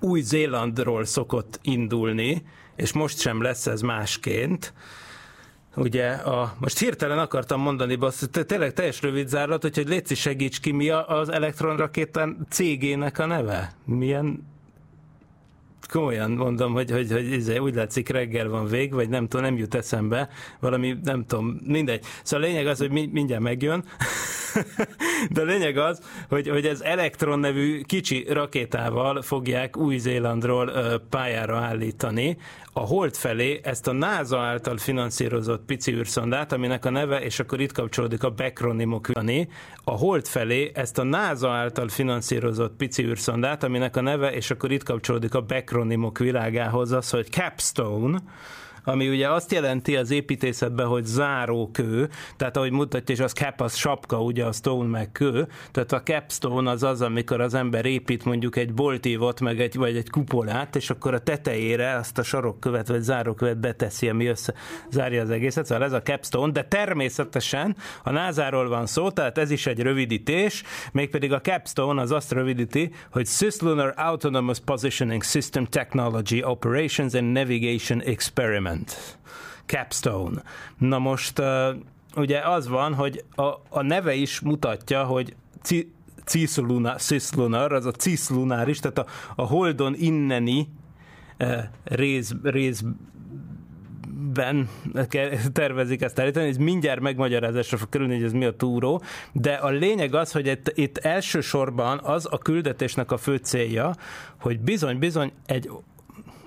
[0.00, 2.42] új-Zélandról szokott indulni,
[2.76, 4.72] és most sem lesz ez másként.
[5.76, 10.72] Ugye, a, most hirtelen akartam mondani, bassz, tényleg teljes rövid zárlat, hogy Léci segíts ki,
[10.72, 13.72] mi az Elektron rakétán cégének a neve?
[13.84, 14.46] Milyen
[15.88, 19.56] komolyan mondom, hogy, hogy, hogy izé, úgy látszik reggel van vég, vagy nem tudom, nem
[19.56, 20.28] jut eszembe,
[20.60, 22.04] valami, nem tudom, mindegy.
[22.22, 23.84] Szóval a lényeg az, hogy mindjárt megjön,
[25.34, 30.72] de a lényeg az, hogy, hogy ez Elektron nevű kicsi rakétával fogják Új-Zélandról
[31.10, 32.36] pályára állítani,
[32.72, 37.60] a hold felé ezt a NASA által finanszírozott pici űrszondát, aminek a neve, és akkor
[37.60, 39.08] itt kapcsolódik a backronimok
[39.84, 44.70] a hold felé ezt a NASA által finanszírozott pici űrszondát, aminek a neve, és akkor
[44.70, 48.18] itt kapcsolódik a backronimok világához az, hogy Capstone,
[48.84, 53.74] ami ugye azt jelenti az építészetben, hogy zárókő, tehát ahogy mutatja, és az cap az
[53.74, 58.24] sapka, ugye a stone meg kő, tehát a capstone az az, amikor az ember épít
[58.24, 62.88] mondjuk egy boltívot, meg egy, vagy egy kupolát, és akkor a tetejére azt a sarokkövet,
[62.88, 64.54] vagy zárókövet beteszi, ami össze
[64.90, 69.50] zárja az egészet, szóval ez a capstone, de természetesen a názáról van szó, tehát ez
[69.50, 70.62] is egy rövidítés,
[70.92, 78.00] mégpedig a capstone az azt rövidíti, hogy Cislunar Autonomous Positioning System Technology Operations and Navigation
[78.02, 78.67] Experiment.
[79.66, 80.42] Capstone.
[80.78, 81.42] Na most
[82.16, 85.92] ugye az van, hogy a, a neve is mutatja, hogy ci,
[86.96, 90.68] cislunar, az a cislunáris, tehát a, a holdon inneni
[91.84, 92.82] rész, rész
[94.32, 94.68] ben
[95.52, 99.02] tervezik ezt állítani, ez mindjárt megmagyarázásra fog kerülni, hogy ez mi a túró,
[99.32, 103.94] de a lényeg az, hogy itt, itt elsősorban az a küldetésnek a fő célja,
[104.40, 105.70] hogy bizony-bizony egy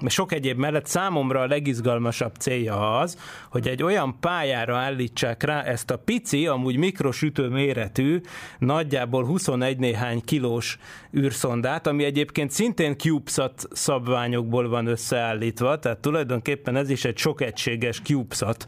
[0.09, 3.17] sok egyéb mellett számomra a legizgalmasabb célja az,
[3.49, 8.21] hogy egy olyan pályára állítsák rá ezt a pici, amúgy mikrosütő méretű,
[8.59, 10.77] nagyjából 21 néhány kilós
[11.17, 18.01] űrszondát, ami egyébként szintén CubeSat szabványokból van összeállítva, tehát tulajdonképpen ez is egy sok egységes
[18.01, 18.65] CubeSat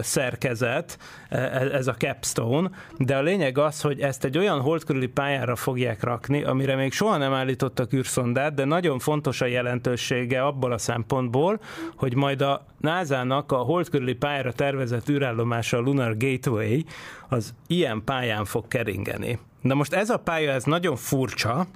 [0.00, 5.56] szerkezet, ez a Capstone, de a lényeg az, hogy ezt egy olyan hold körüli pályára
[5.56, 10.78] fogják rakni, amire még soha nem állítottak űrszondát, de nagyon fontos a jelentősége abból a
[10.78, 11.60] szempontból,
[11.96, 16.80] hogy majd a NASA-nak a hold körüli pályára tervezett űrállomása a Lunar Gateway
[17.28, 19.38] az ilyen pályán fog keringeni.
[19.60, 21.66] Na most ez a pálya, ez nagyon furcsa,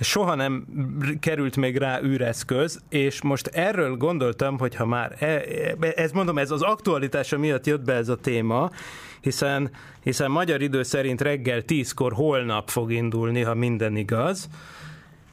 [0.00, 0.66] soha nem
[1.20, 6.38] került még rá űreszköz, és most erről gondoltam, hogy ha már, e, e, ez mondom,
[6.38, 8.70] ez az aktualitása miatt jött be ez a téma,
[9.20, 9.70] hiszen,
[10.02, 14.48] hiszen magyar idő szerint reggel 10-kor holnap fog indulni, ha minden igaz,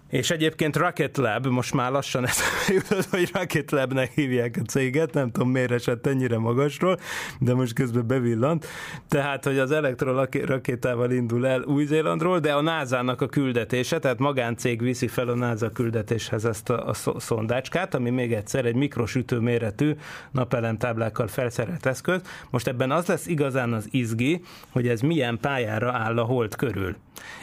[0.10, 2.38] és egyébként Rocket Lab, most már lassan ez
[2.76, 7.00] jutott, hogy Rocket Labnek hívják a céget, nem tudom miért esett ennyire magasról,
[7.39, 8.65] de most közben bevillant.
[9.08, 15.08] Tehát, hogy az elektrorakétával indul el Új-Zélandról, de a NASA-nak a küldetése, tehát magáncég viszi
[15.08, 19.96] fel a NASA küldetéshez ezt a, a szondácskát, ami még egyszer egy mikrosütő méretű
[20.32, 22.22] napelemtáblákkal felszerelt eszköz.
[22.50, 26.96] Most ebben az lesz igazán az izgi, hogy ez milyen pályára áll a hold körül.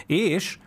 [0.07, 0.59] És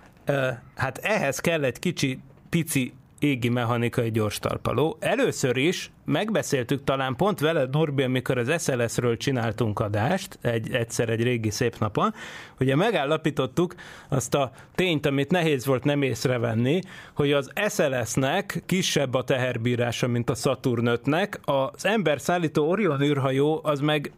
[0.75, 4.97] hát ehhez kell egy kicsi, pici égi mechanikai gyors talpaló.
[4.99, 11.23] Először is megbeszéltük talán pont veled, Norbi, amikor az SLS-ről csináltunk adást, egy, egyszer egy
[11.23, 12.13] régi szép napon,
[12.59, 13.75] ugye megállapítottuk
[14.09, 16.79] azt a tényt, amit nehéz volt nem észrevenni,
[17.13, 23.59] hogy az SLS-nek kisebb a teherbírása, mint a Saturn 5-nek, az ember szállító Orion űrhajó
[23.63, 24.11] az meg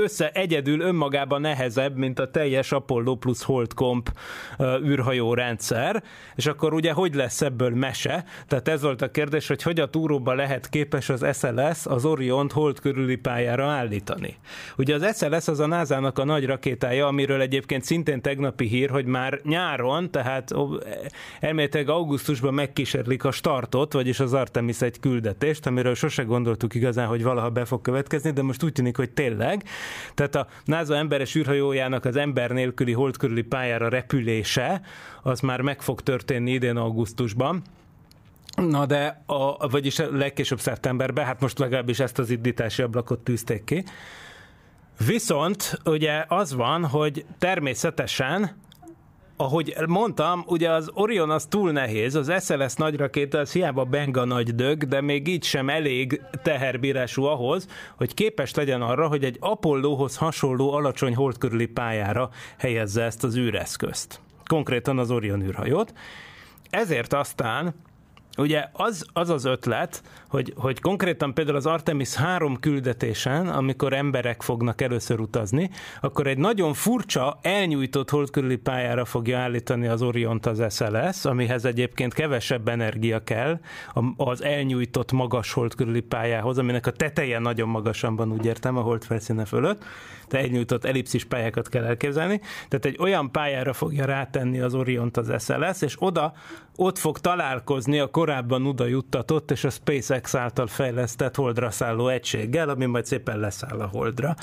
[0.00, 4.10] össze egyedül önmagában nehezebb, mint a teljes Apollo plusz Holdcomp
[4.84, 6.02] űrhajó rendszer,
[6.34, 8.24] és akkor ugye hogy lesz ebből mese?
[8.46, 12.52] Tehát ez volt a kérdés, hogy hogy a túróba lehet képes az SLS az Oriont
[12.52, 14.36] hold körüli pályára állítani.
[14.76, 19.06] Ugye az SLS az a NASA-nak a nagy rakétája, amiről egyébként szintén tegnapi hír, hogy
[19.06, 20.54] már nyáron, tehát
[21.40, 27.22] elméletileg augusztusban megkísérlik a startot, vagyis az Artemis egy küldetést, amiről sose gondoltuk igazán, hogy
[27.22, 29.62] valaha be fog következni, de most úgy tűnik, hogy tényleg,
[30.14, 34.80] tehát a NASA emberes űrhajójának az ember nélküli hold körüli pályára repülése,
[35.22, 37.62] az már meg fog történni idén augusztusban.
[38.56, 43.84] Na de, a, vagyis legkésőbb szeptemberben, hát most legalábbis ezt az indítási ablakot tűzték ki.
[45.06, 48.56] Viszont ugye az van, hogy természetesen
[49.36, 54.24] ahogy mondtam, ugye az Orion az túl nehéz, az SLS nagy rakéta az hiába benga
[54.24, 59.36] nagy dög, de még így sem elég teherbírású ahhoz, hogy képes legyen arra, hogy egy
[59.40, 64.20] Apollóhoz hasonló alacsony hold körüli pályára helyezze ezt az űreszközt.
[64.46, 65.92] Konkrétan az Orion űrhajót.
[66.70, 67.74] Ezért aztán
[68.36, 74.42] Ugye az az, az ötlet, hogy, hogy konkrétan például az Artemis 3 küldetésen, amikor emberek
[74.42, 75.70] fognak először utazni,
[76.00, 81.64] akkor egy nagyon furcsa, elnyújtott hold körüli pályára fogja állítani az Oriont az SLS, amihez
[81.64, 83.60] egyébként kevesebb energia kell
[84.16, 88.80] az elnyújtott magas hold körüli pályához, aminek a teteje nagyon magasan van, úgy értem, a
[88.80, 89.84] hold felszíne fölött,
[90.28, 92.40] de elnyújtott ellipszis pályákat kell elképzelni.
[92.68, 96.32] Tehát egy olyan pályára fogja rátenni az Oriont az SLS, és oda,
[96.76, 102.68] ott fog találkozni a korábban oda juttatott és a SpaceX által fejlesztett holdra szálló egységgel,
[102.68, 104.34] ami majd szépen leszáll a holdra,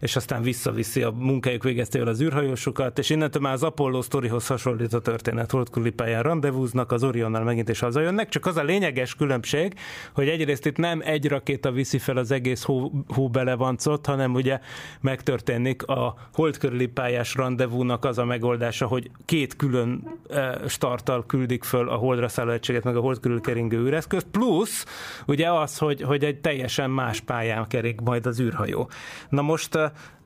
[0.00, 4.92] és aztán visszaviszi a munkájuk végeztével az űrhajósokat, és innentől már az Apollo sztorihoz hasonlít
[4.92, 9.74] a történet holdküli pályán rendezvúznak, az Orionnal megint is hazajönnek, csak az a lényeges különbség,
[10.12, 14.60] hogy egyrészt itt nem egy rakéta viszi fel az egész hó, hóbelevancot, hanem ugye
[15.00, 20.18] megtörténik a hold körüli pályás rendezvúnak az a megoldása, hogy két külön
[20.66, 24.86] starttal küldik föl a holdra szálló egységet, meg a hold körül keringő űreszközt, plusz
[25.26, 28.90] ugye az, hogy, hogy egy teljesen más pályán kerik majd az űrhajó.
[29.28, 29.78] Na most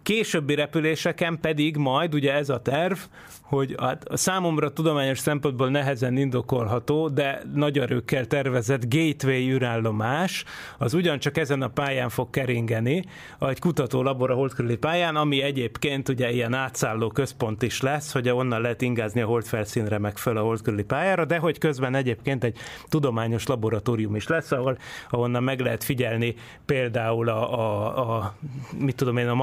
[0.06, 2.98] későbbi repüléseken pedig majd ugye ez a terv,
[3.42, 10.44] hogy hát számomra tudományos szempontból nehezen indokolható, de nagy erőkkel tervezett gateway űrállomás,
[10.78, 13.04] az ugyancsak ezen a pályán fog keringeni,
[13.40, 18.28] egy kutató labor a holdkörüli pályán, ami egyébként ugye ilyen átszálló központ is lesz, hogy
[18.28, 22.44] onnan lehet ingázni a hold felszínre meg föl a holdkörüli pályára, de hogy közben egyébként
[22.44, 22.56] egy
[22.88, 24.78] tudományos laboratórium is lesz, ahol
[25.10, 26.34] ahonnan meg lehet figyelni
[26.66, 28.34] például a, a, a
[28.78, 29.34] mit tudom én, a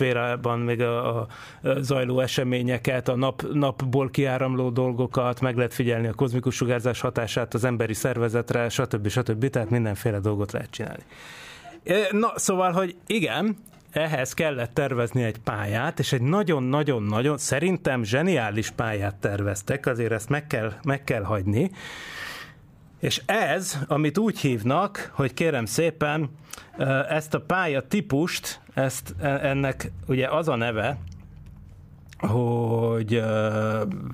[0.00, 1.26] magnetoszférában még a, a
[1.80, 7.64] zajló eseményeket, a nap napból kiáramló dolgokat, meg lehet figyelni a kozmikus sugárzás hatását az
[7.64, 9.08] emberi szervezetre, stb.
[9.08, 9.50] stb.
[9.50, 11.02] Tehát mindenféle dolgot lehet csinálni.
[12.10, 13.56] Na, szóval, hogy igen,
[13.90, 20.46] ehhez kellett tervezni egy pályát, és egy nagyon-nagyon-nagyon, szerintem zseniális pályát terveztek, azért ezt meg
[20.46, 21.70] kell, meg kell hagyni.
[23.00, 26.30] És ez, amit úgy hívnak, hogy kérem szépen,
[27.08, 30.98] ezt a pálya típust, ezt, e, ennek ugye az a neve,
[32.18, 33.24] hogy uh,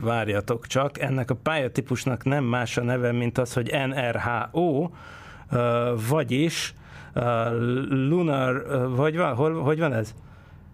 [0.01, 4.91] várjatok csak, ennek a pályatípusnak nem más a neve, mint az, hogy NRHO,
[6.09, 6.75] vagyis
[7.91, 10.15] Lunar, hogy, van, hol, hogy van ez?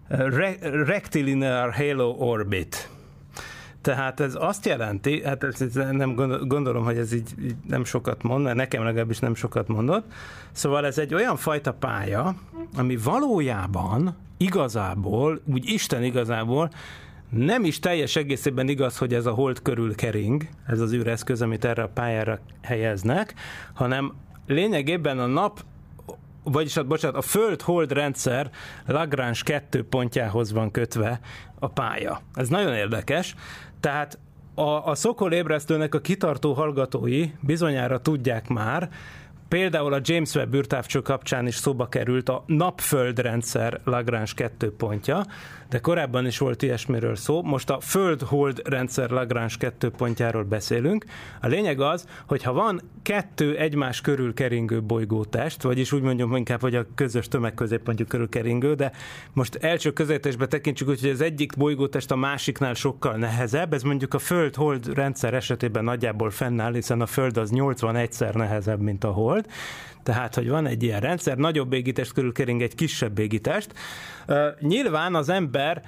[0.07, 2.89] Re- Rectilinear Halo Orbit.
[3.83, 6.15] Tehát ez azt jelenti, hát ez, nem
[6.47, 10.11] gondolom, hogy ez így, így nem sokat mond, mert nekem legalábbis nem sokat mondott.
[10.51, 12.35] Szóval ez egy olyan fajta pálya,
[12.77, 16.69] ami valójában igazából, úgy Isten igazából
[17.29, 21.65] nem is teljes egészében igaz, hogy ez a hold körül kering, ez az űreszköz, amit
[21.65, 23.33] erre a pályára helyeznek,
[23.73, 24.13] hanem
[24.47, 25.63] lényegében a nap
[26.43, 28.49] vagyis hát bocsánat, a Föld-Hold rendszer
[28.85, 31.19] Lagrange kettő pontjához van kötve
[31.59, 32.21] a pálya.
[32.33, 33.35] Ez nagyon érdekes.
[33.83, 34.17] Tehát
[34.55, 35.33] a, a Szokol
[35.93, 38.89] a kitartó hallgatói bizonyára tudják már,
[39.53, 45.25] Például a James Webb űrtávcső kapcsán is szóba került a napföldrendszer Lagrange kettő pontja,
[45.73, 47.41] de korábban is volt ilyesmiről szó.
[47.41, 51.05] Most a föld-hold rendszer Lagrange kettő pontjáról beszélünk.
[51.41, 56.61] A lényeg az, hogy ha van kettő egymás körül keringő bolygótest, vagyis úgy mondjam inkább,
[56.61, 58.91] hogy a közös tömegközéppontjuk körül keringő, de
[59.33, 64.19] most első közelítésbe tekintsük hogy az egyik bolygótest a másiknál sokkal nehezebb, ez mondjuk a
[64.19, 69.42] föld-hold rendszer esetében nagyjából fennáll, hiszen a Föld az 81-szer nehezebb, mint a hold,
[70.03, 73.73] tehát, hogy van egy ilyen rendszer, nagyobb égitest körül kering egy kisebb égitest.
[74.59, 75.81] Nyilván az ember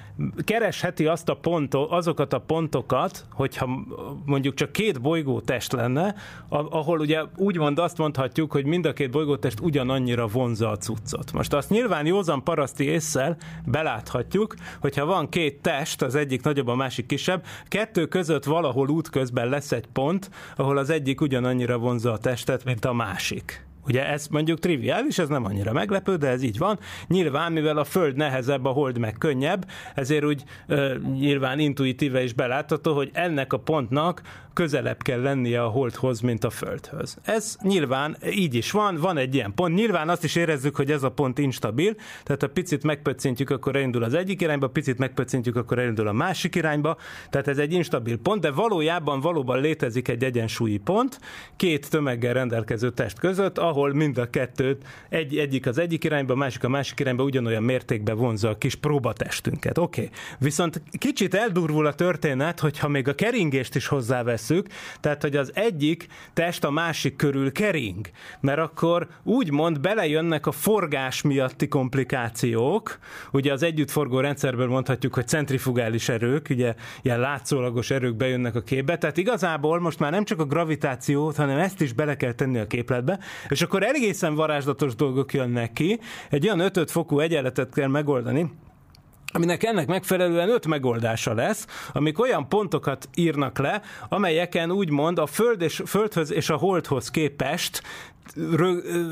[0.43, 3.69] keresheti azt a pontot, azokat a pontokat, hogyha
[4.25, 6.15] mondjuk csak két bolygótest lenne,
[6.49, 11.31] ahol ugye úgymond azt mondhatjuk, hogy mind a két bolygótest ugyanannyira vonza a cuccot.
[11.33, 16.75] Most azt nyilván józan paraszti észsel beláthatjuk, hogyha van két test, az egyik nagyobb, a
[16.75, 22.17] másik kisebb, kettő között valahol útközben lesz egy pont, ahol az egyik ugyanannyira vonza a
[22.17, 23.65] testet, mint a másik.
[23.87, 26.79] Ugye ez mondjuk triviális, ez nem annyira meglepő, de ez így van.
[27.07, 32.33] Nyilván, mivel a Föld nehezebb, a Hold meg könnyebb, ezért úgy ö, nyilván intuitíve is
[32.33, 34.21] belátható, hogy ennek a pontnak
[34.55, 37.17] közelebb kell lennie a holdhoz, mint a földhöz.
[37.23, 39.75] Ez nyilván így is van, van egy ilyen pont.
[39.75, 44.03] Nyilván azt is érezzük, hogy ez a pont instabil, tehát ha picit megpöccintjük, akkor elindul
[44.03, 46.97] az egyik irányba, picit megpöccintjük, akkor elindul a másik irányba,
[47.29, 51.19] tehát ez egy instabil pont, de valójában valóban létezik egy egyensúlyi pont
[51.55, 56.35] két tömeggel rendelkező test között, ahol mind a kettőt, egy, egyik az egyik irányba, a
[56.35, 59.77] másik a másik irányba ugyanolyan mértékben vonza a kis próbatestünket.
[59.77, 60.01] Oké.
[60.01, 60.13] Okay.
[60.39, 64.67] Viszont kicsit eldurvul a történet, hogyha még a keringést is hozzáveszünk,
[64.99, 68.09] tehát hogy az egyik test a másik körül kering,
[68.39, 72.97] mert akkor úgymond belejönnek a forgás miatti komplikációk,
[73.31, 78.97] ugye az együttforgó rendszerből mondhatjuk, hogy centrifugális erők, ugye ilyen látszólagos erők bejönnek a képbe,
[78.97, 82.67] tehát igazából most már nem csak a gravitációt, hanem ezt is bele kell tenni a
[82.67, 83.19] képletbe,
[83.49, 85.99] és akkor egészen varázslatos dolgok jönnek ki,
[86.29, 88.51] egy olyan 5 fokú egyenletet kell megoldani,
[89.35, 95.61] aminek ennek megfelelően öt megoldása lesz, amik olyan pontokat írnak le, amelyeken úgymond a Föld
[95.61, 97.81] és, Földhöz és a Holdhoz képest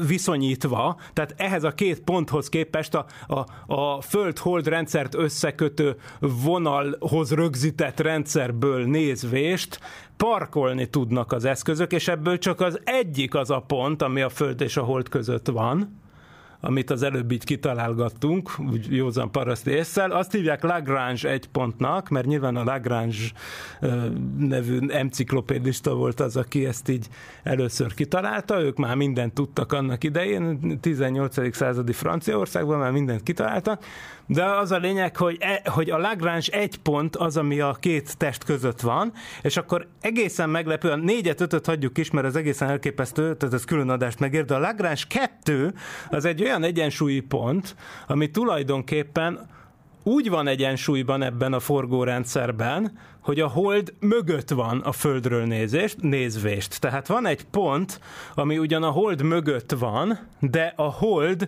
[0.07, 7.99] viszonyítva, tehát ehhez a két ponthoz képest a, a, a Föld-Hold rendszert összekötő vonalhoz rögzített
[7.99, 9.79] rendszerből nézvést
[10.17, 14.61] parkolni tudnak az eszközök, és ebből csak az egyik az a pont, ami a Föld
[14.61, 16.01] és a Hold között van,
[16.65, 22.25] amit az előbb így kitalálgattunk, úgy józan paraszt észsel, azt hívják Lagrange egy pontnak, mert
[22.25, 23.17] nyilván a Lagrange
[24.37, 27.07] nevű enciklopédista volt az, aki ezt így
[27.43, 31.55] először kitalálta, ők már mindent tudtak annak idején, 18.
[31.55, 33.83] századi Franciaországban már mindent kitaláltak,
[34.27, 38.17] de az a lényeg, hogy, e, hogy a Lagrange egy pont az, ami a két
[38.17, 43.35] test között van, és akkor egészen meglepően, négyet, ötöt hagyjuk is, mert ez egészen elképesztő,
[43.35, 45.73] tehát ez külön adást megér, de a Lagrange kettő
[46.09, 47.75] az egy olyan egyensúlyi pont,
[48.07, 49.51] ami tulajdonképpen
[50.03, 56.79] úgy van egyensúlyban ebben a forgórendszerben, hogy a hold mögött van a földről nézést, nézvést.
[56.79, 57.99] Tehát van egy pont,
[58.35, 61.47] ami ugyan a hold mögött van, de a hold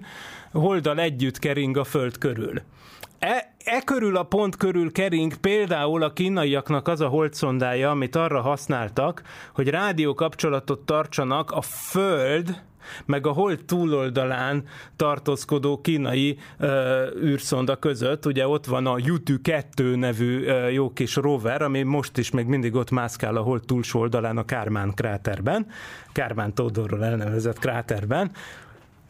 [0.52, 2.62] holddal együtt kering a föld körül.
[3.20, 8.42] E, e körül a pont körül kering például a kínaiaknak az a holdszondája, amit arra
[8.42, 9.22] használtak,
[9.54, 12.62] hogy rádió kapcsolatot tartsanak a föld
[13.06, 14.64] meg a hold túloldalán
[14.96, 21.16] tartózkodó kínai ö, űrszonda között, ugye ott van a Yutu 2 nevű ö, jó kis
[21.16, 25.68] rover, ami most is még mindig ott mászkál a hold túlsó oldalán a Kármán kráterben,
[26.12, 28.32] Kármán Tódorról elnevezett kráterben,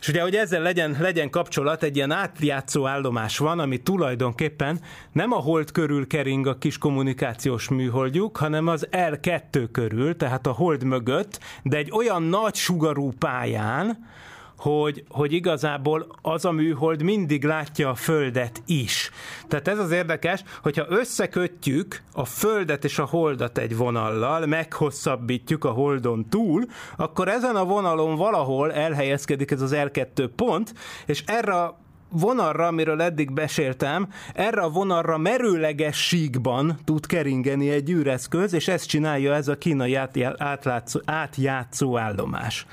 [0.05, 4.79] és ugye, hogy ezzel legyen, legyen kapcsolat, egy ilyen átjátszó állomás van, ami tulajdonképpen
[5.11, 10.51] nem a hold körül kering a kis kommunikációs műholdjuk, hanem az L2 körül, tehát a
[10.51, 14.05] hold mögött, de egy olyan nagy sugarú pályán,
[14.57, 19.11] hogy, hogy igazából az a műhold mindig látja a Földet is.
[19.47, 25.71] Tehát ez az érdekes, hogyha összekötjük a Földet és a Holdat egy vonallal, meghosszabbítjuk a
[25.71, 26.65] Holdon túl,
[26.97, 30.73] akkor ezen a vonalon valahol elhelyezkedik ez az L2 pont,
[31.05, 37.89] és erre a vonalra, amiről eddig beséltem, erre a vonalra merőleges síkban tud keringeni egy
[37.89, 39.95] űreszköz, és ezt csinálja ez a kínai
[40.37, 42.65] átlátszó, átjátszó állomás.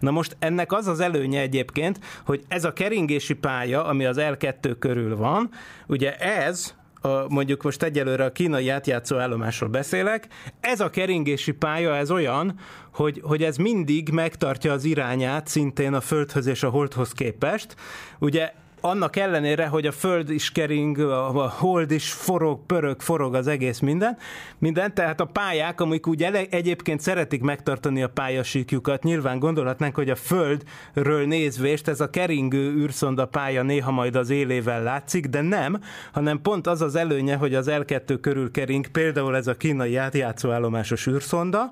[0.00, 4.76] Na most ennek az az előnye egyébként, hogy ez a keringési pálya, ami az L2
[4.78, 5.50] körül van,
[5.86, 10.28] ugye ez a, mondjuk most egyelőre a kínai átjátszó állomásról beszélek,
[10.60, 12.58] ez a keringési pálya, ez olyan,
[12.92, 17.76] hogy, hogy ez mindig megtartja az irányát szintén a Földhöz és a Holdhoz képest.
[18.18, 23.46] Ugye annak ellenére, hogy a föld is kering, a hold is forog, pörög, forog az
[23.46, 24.16] egész minden,
[24.58, 30.10] minden, tehát a pályák, amik úgy ele, egyébként szeretik megtartani a pályasíkjukat, nyilván gondolhatnánk, hogy
[30.10, 35.80] a földről nézvést ez a keringő űrszonda pálya néha majd az élével látszik, de nem,
[36.12, 41.06] hanem pont az az előnye, hogy az L2 körül kering, például ez a kínai átjátszóállomásos
[41.06, 41.70] űrszonda,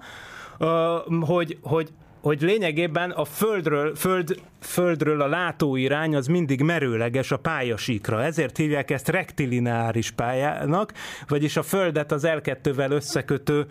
[1.21, 1.93] hogy, hogy
[2.27, 8.25] hogy lényegében a földről, föld, földről a látóirány az mindig merőleges a pályasíkra.
[8.25, 10.93] Ezért hívják ezt rektilineáris pályának,
[11.29, 13.67] vagyis a földet az L2-vel összekötő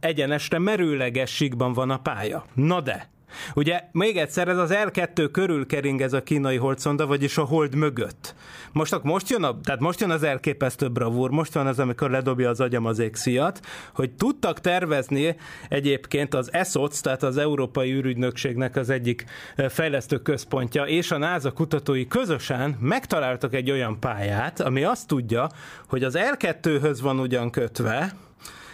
[0.00, 2.44] egyenesre merőleges síkban van a pálya.
[2.54, 3.08] Na de,
[3.54, 7.74] Ugye még egyszer ez az L2 körül kering ez a kínai holdszonda, vagyis a hold
[7.74, 8.34] mögött.
[8.72, 12.48] Most, most, jön a, tehát most jön az elképesztő bravúr, most van az, amikor ledobja
[12.48, 13.60] az agyam az égszíjat,
[13.94, 15.36] hogy tudtak tervezni
[15.68, 19.24] egyébként az ESOC, tehát az Európai űrügynökségnek az egyik
[19.68, 25.48] fejlesztő központja, és a NASA kutatói közösen megtaláltak egy olyan pályát, ami azt tudja,
[25.88, 28.14] hogy az L2-höz van ugyan kötve,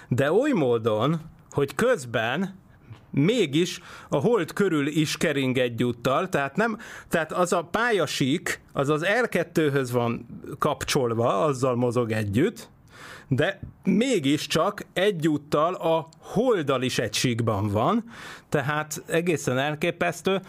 [0.09, 2.63] de oly módon, hogy közben
[3.15, 9.05] mégis a hold körül is kering egyúttal, tehát, nem, tehát az a pályasík, az az
[9.23, 10.27] R2-höz van
[10.59, 12.69] kapcsolva, azzal mozog együtt,
[13.29, 17.15] de mégiscsak egyúttal a holdal is egy
[17.71, 18.05] van,
[18.49, 20.41] tehát egészen elképesztő,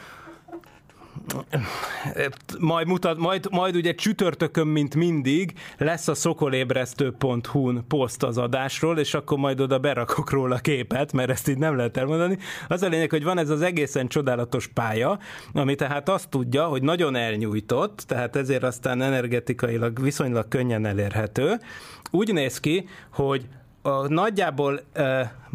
[2.60, 9.14] majd, mutat, majd, majd ugye csütörtökön, mint mindig, lesz a szokolébresztő.hu-n poszt az adásról, és
[9.14, 12.38] akkor majd oda berakok róla képet, mert ezt így nem lehet elmondani.
[12.68, 15.20] Az a lényeg, hogy van ez az egészen csodálatos pálya,
[15.54, 21.60] ami tehát azt tudja, hogy nagyon elnyújtott, tehát ezért aztán energetikailag viszonylag könnyen elérhető.
[22.12, 23.48] Úgy néz ki, hogy
[23.82, 24.82] a, nagyjából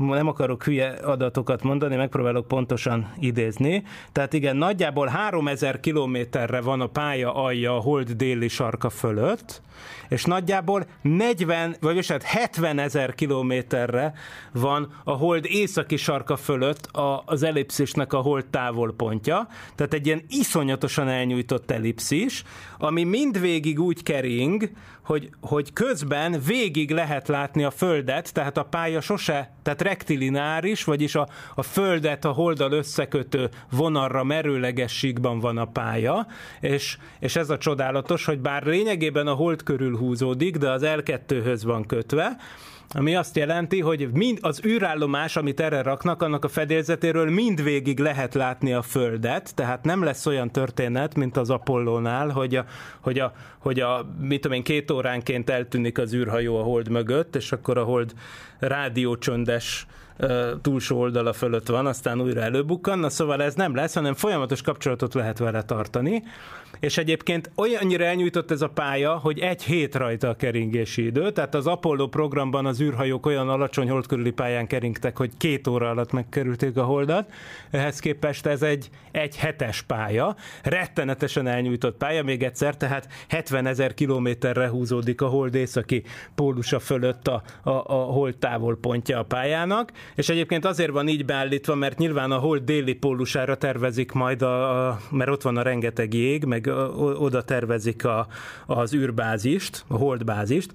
[0.08, 3.82] nem akarok hülye adatokat mondani, megpróbálok pontosan idézni.
[4.12, 9.62] Tehát igen, nagyjából 3000 kilométerre van a pálya alja a hold déli sarka fölött,
[10.08, 14.12] és nagyjából 40, vagy hát 70 ezer kilométerre
[14.52, 20.24] van a hold északi sarka fölött a, az ellipszisnek a hold távolpontja, tehát egy ilyen
[20.28, 22.44] iszonyatosan elnyújtott ellipszis,
[22.78, 24.70] ami mindvégig úgy kering,
[25.04, 31.14] hogy, hogy közben végig lehet látni a Földet, tehát a pálya sose, tehát rektilináris, vagyis
[31.14, 36.26] a, a Földet a holdal összekötő vonalra merőleges síkban van a pálya,
[36.60, 41.60] és, és ez a csodálatos, hogy bár lényegében a hold körül húzódik, de az L2-höz
[41.64, 42.36] van kötve,
[42.94, 48.34] ami azt jelenti, hogy mind az űrállomás, amit erre raknak, annak a fedélzetéről mindvégig lehet
[48.34, 52.64] látni a Földet, tehát nem lesz olyan történet, mint az Apollónál, hogy a,
[53.00, 57.36] hogy a, hogy a mit tudom én, két óránként eltűnik az űrhajó a hold mögött,
[57.36, 58.12] és akkor a hold
[58.58, 59.86] rádiócsöndes
[60.62, 65.14] túlsó oldala fölött van, aztán újra előbukkan, na szóval ez nem lesz, hanem folyamatos kapcsolatot
[65.14, 66.22] lehet vele tartani,
[66.80, 71.54] és egyébként olyannyira elnyújtott ez a pálya, hogy egy hét rajta a keringési idő, tehát
[71.54, 76.12] az Apollo programban az űrhajók olyan alacsony hold körüli pályán keringtek, hogy két óra alatt
[76.12, 77.32] megkerülték a holdat,
[77.70, 83.94] ehhez képest ez egy, egy hetes pálya, rettenetesen elnyújtott pálya, még egyszer, tehát 70 ezer
[83.94, 86.02] kilométerre húzódik a hold északi
[86.34, 91.74] pólusa fölött a, a, a hold távolpontja a pályának, és egyébként azért van így beállítva,
[91.74, 96.14] mert nyilván a hold déli pólusára tervezik majd, a, a, mert ott van a rengeteg
[96.14, 98.26] jég, meg a, oda tervezik a,
[98.66, 100.72] az űrbázist, a holdbázist,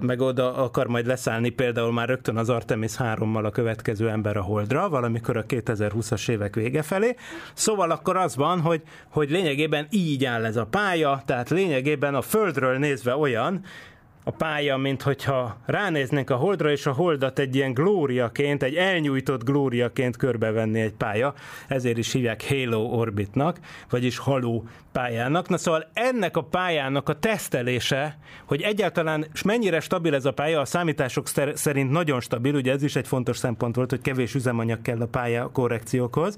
[0.00, 4.42] meg oda akar majd leszállni például már rögtön az Artemis 3-mal a következő ember a
[4.42, 7.16] holdra, valamikor a 2020-as évek vége felé.
[7.54, 12.22] Szóval akkor az van, hogy, hogy lényegében így áll ez a pálya, tehát lényegében a
[12.22, 13.64] Földről nézve olyan,
[14.24, 19.44] a pálya, mint hogyha ránéznénk a holdra, és a holdat egy ilyen glóriaként, egy elnyújtott
[19.44, 21.34] glóriaként körbevenni egy pálya,
[21.68, 23.58] ezért is hívják Halo Orbitnak,
[23.90, 24.62] vagyis Halo
[24.92, 25.48] pályának.
[25.48, 30.60] Na szóval ennek a pályának a tesztelése, hogy egyáltalán és mennyire stabil ez a pálya,
[30.60, 34.82] a számítások szerint nagyon stabil, ugye ez is egy fontos szempont volt, hogy kevés üzemanyag
[34.82, 36.36] kell a pálya korrekciókhoz,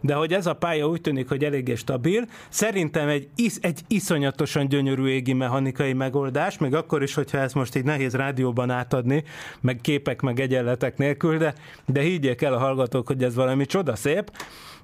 [0.00, 4.68] de hogy ez a pálya úgy tűnik, hogy eléggé stabil, szerintem egy, is, egy iszonyatosan
[4.68, 9.24] gyönyörű égi mechanikai megoldás, még akkor is, hogyha ezt most így nehéz rádióban átadni,
[9.60, 11.54] meg képek, meg egyenletek nélkül, de,
[11.86, 14.30] de higgyék el a hallgatók, hogy ez valami csodaszép.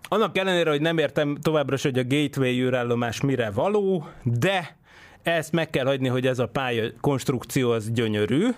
[0.09, 4.79] Annak ellenére, hogy nem értem továbbra hogy a gateway űrállomás mire való, de
[5.23, 8.49] ezt meg kell hagyni, hogy ez a pálya konstrukció az gyönyörű.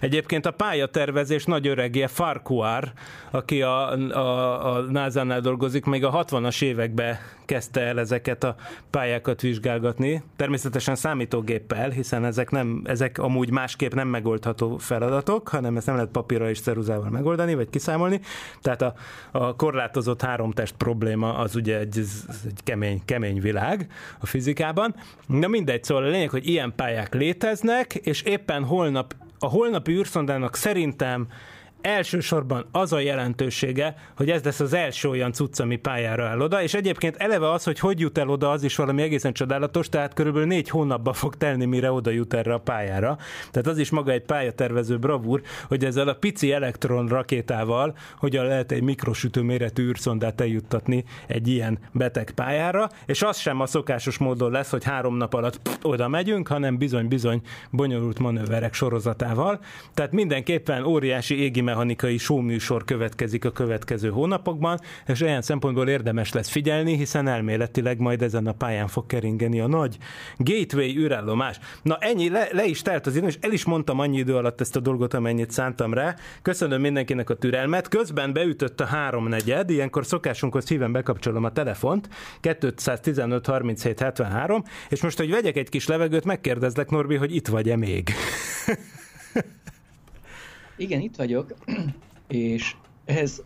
[0.00, 2.92] Egyébként a pályatervezés nagy öregje Farquhar,
[3.30, 7.18] aki a, a, a NASA-nál dolgozik, még a 60-as években
[7.52, 8.54] kezdte el ezeket a
[8.90, 10.22] pályákat vizsgálgatni.
[10.36, 16.10] Természetesen számítógéppel, hiszen ezek, nem, ezek amúgy másképp nem megoldható feladatok, hanem ezt nem lehet
[16.10, 18.20] papírra és ceruzával megoldani, vagy kiszámolni.
[18.60, 18.94] Tehát a,
[19.30, 21.98] a korlátozott háromtest probléma az ugye egy,
[22.44, 23.86] egy kemény, kemény világ
[24.18, 24.94] a fizikában.
[25.26, 30.56] Na mindegy, szóval a lényeg, hogy ilyen pályák léteznek, és éppen holnap a holnapi űrszondának
[30.56, 31.28] szerintem
[31.82, 36.62] elsősorban az a jelentősége, hogy ez lesz az első olyan cucc, ami pályára áll oda,
[36.62, 40.14] és egyébként eleve az, hogy hogy jut el oda, az is valami egészen csodálatos, tehát
[40.14, 43.18] körülbelül négy hónapba fog telni, mire oda jut erre a pályára.
[43.50, 48.72] Tehát az is maga egy pályatervező bravúr, hogy ezzel a pici elektron rakétával hogyan lehet
[48.72, 54.50] egy mikrosütő méretű űrszondát eljuttatni egy ilyen beteg pályára, és az sem a szokásos módon
[54.50, 59.60] lesz, hogy három nap alatt pff, oda megyünk, hanem bizony-bizony bonyolult manőverek sorozatával.
[59.94, 66.48] Tehát mindenképpen óriási égi mechanikai showműsor következik a következő hónapokban, és olyan szempontból érdemes lesz
[66.48, 69.98] figyelni, hiszen elméletileg majd ezen a pályán fog keringeni a nagy
[70.36, 71.58] Gateway űrállomás.
[71.82, 74.60] Na ennyi, le, le is telt az idő, és el is mondtam annyi idő alatt
[74.60, 76.16] ezt a dolgot, amennyit szántam rá.
[76.42, 77.88] Köszönöm mindenkinek a türelmet.
[77.88, 82.08] Közben beütött a háromnegyed, ilyenkor szokásunkhoz híven bekapcsolom a telefont,
[82.40, 87.76] 215 37 73, és most, hogy vegyek egy kis levegőt, megkérdezlek, Norbi, hogy itt vagy-e
[87.76, 88.10] még?
[90.82, 91.54] Igen, itt vagyok,
[92.28, 93.44] és ehhez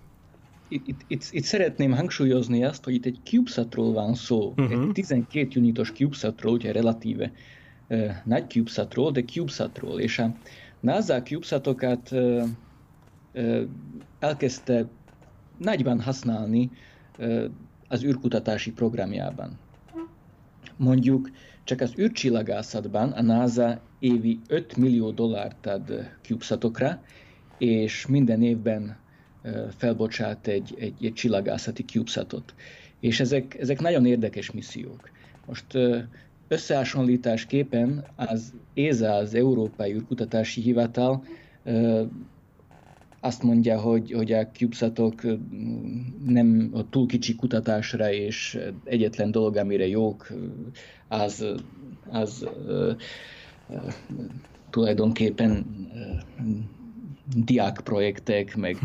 [0.69, 4.83] itt, itt, itt, itt szeretném hangsúlyozni azt, hogy itt egy CubeSatról van szó, uh-huh.
[4.83, 7.33] egy 12 unitos CubeSatról, ugye relatíve
[7.89, 10.35] uh, nagy CubeSatról, de CubeSatról, és a
[10.81, 12.45] NASA CubeSatokat uh,
[13.35, 13.63] uh,
[14.19, 14.87] elkezdte
[15.59, 16.71] nagyban használni
[17.19, 17.45] uh,
[17.89, 19.59] az űrkutatási programjában.
[20.77, 21.31] mondjuk
[21.65, 27.03] csak az űrcsillagászatban a NASA évi 5 millió dollárt ad CubeSatokra,
[27.59, 28.97] és minden évben
[29.77, 32.55] felbocsát egy, egy, egy csillagászati CubeSatot.
[33.01, 35.11] És ezek, ezek nagyon érdekes missziók.
[35.47, 35.65] Most
[36.49, 41.25] összehasonlításképpen az ESA, az Európai űrkutatási Hivatal
[43.21, 45.23] azt mondja, hogy, hogy a CubeSatok
[46.27, 50.33] nem a túl kicsi kutatásra, és egyetlen dolog, amire jók,
[51.09, 51.47] az,
[52.11, 52.49] az
[54.71, 55.67] tulajdonképpen
[57.35, 58.79] diákprojektek, meg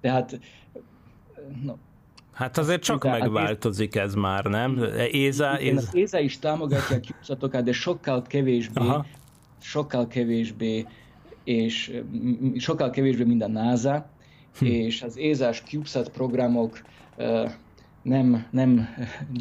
[0.00, 0.40] tehát
[1.64, 1.74] no,
[2.32, 4.84] Hát azért csak hát megváltozik ez már, nem?
[5.10, 5.86] Éza, igen, éza.
[5.88, 9.06] az ESA is támogatja a CubeSatokat, de sokkal kevésbé, Aha.
[9.60, 10.86] sokkal kevésbé,
[11.44, 14.10] és mm, sokkal kevésbé, mint a NASA,
[14.58, 14.64] Hm.
[14.64, 16.80] és az ESA-s CubeSat programok
[18.10, 18.88] nem, nem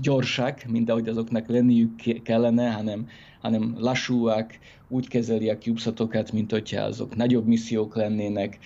[0.02, 3.08] gyorsak, mint ahogy azoknak lenniük ke- kellene, hanem,
[3.42, 8.60] hanem lassúak, úgy kezeli a CubeSatokat, mint hogyha azok nagyobb missziók lennének.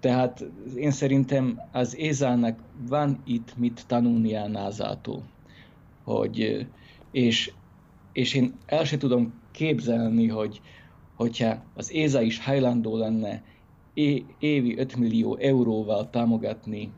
[0.00, 0.44] Tehát
[0.76, 2.58] én szerintem az ESA-nak
[2.88, 5.22] van itt mit tanulnia a NASA-tól.
[6.04, 6.66] Hogy,
[7.10, 7.52] és,
[8.12, 10.60] és én el sem tudom képzelni, hogy
[11.14, 13.42] hogyha az ESA is hajlandó lenne
[14.38, 16.92] évi 5 millió euróval támogatni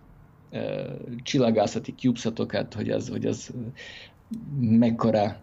[1.22, 3.52] csillagászati CubeSatokat, hogy az, hogy az
[4.60, 5.36] mekkora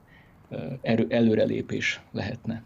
[0.82, 2.64] erő, előrelépés lehetne.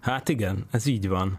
[0.00, 1.38] Hát igen, ez így van.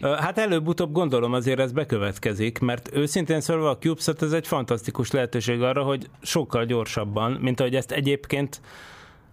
[0.00, 5.62] Hát előbb-utóbb gondolom azért ez bekövetkezik, mert őszintén szólva a CubeSat ez egy fantasztikus lehetőség
[5.62, 8.60] arra, hogy sokkal gyorsabban, mint ahogy ezt egyébként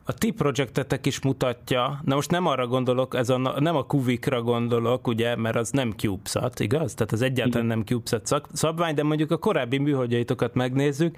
[0.03, 4.41] a ti projektetek is mutatja, na most nem arra gondolok, ez a, nem a Kuvikra
[4.41, 6.93] gondolok, ugye, mert az nem CubeSat, igaz?
[6.93, 11.17] Tehát az egyáltalán nem CubeSat szak, szabvány, de mondjuk a korábbi műholdjaitokat megnézzük,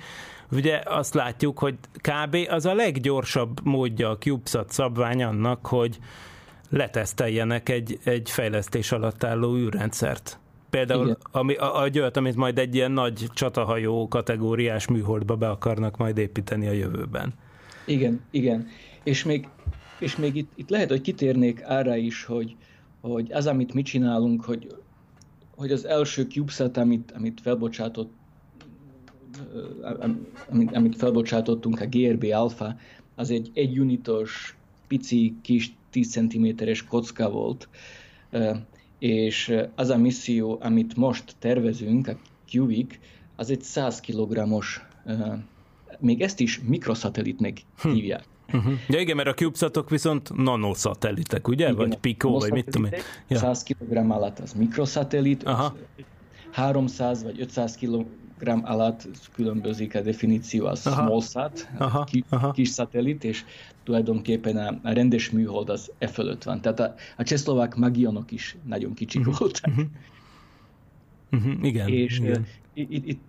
[0.51, 2.37] ugye azt látjuk, hogy kb.
[2.49, 5.97] az a leggyorsabb módja a CubeSat szabvány annak, hogy
[6.69, 10.39] leteszteljenek egy, egy fejlesztés alatt álló űrrendszert.
[10.69, 11.17] Például Igen.
[11.31, 16.17] ami, a, a, olyat, amit majd egy ilyen nagy csatahajó kategóriás műholdba be akarnak majd
[16.17, 17.33] építeni a jövőben.
[17.85, 18.67] Igen, igen.
[19.03, 19.47] És még,
[19.99, 22.55] és még itt, itt lehet, hogy kitérnék arra is, hogy,
[23.01, 24.75] hogy az, amit mi csinálunk, hogy,
[25.55, 28.11] hogy az első CubeSat, amit, amit felbocsátott,
[30.49, 32.75] amit, amit felbocsátottunk, a GRB Alpha,
[33.15, 34.57] az egy egy unitos,
[34.87, 37.69] pici, kis 10 cm-es kocka volt,
[38.99, 42.17] és az a misszió, amit most tervezünk, a
[42.47, 42.99] Cubic,
[43.35, 44.81] az egy 100 kg-os,
[46.03, 48.23] még ezt is mikrosatellitnek hívják.
[48.53, 48.73] Uh-huh.
[48.87, 51.63] Ja igen, mert a CubeSatok viszont nanoszatelitek, ugye?
[51.63, 52.99] Igen, vagy Pico, vagy mit tudom én.
[53.27, 53.37] Ja.
[53.37, 55.75] 100 kg alatt az mikrosatellit, Aha.
[56.51, 58.05] 300 vagy 500 kg
[58.63, 61.05] alatt különbözik a definíció, az Aha.
[61.05, 62.51] small sat, Aha, ki, aha.
[62.51, 63.43] kis szatellit, és
[63.83, 66.61] tulajdonképpen a, a rendes műhold az e fölött van.
[66.61, 69.71] Tehát a, a csehszlovák magionok is nagyon kicsik voltak.
[71.31, 71.53] Uh-huh.
[71.61, 72.45] Igen, És igen.
[72.73, 73.21] itt, itt,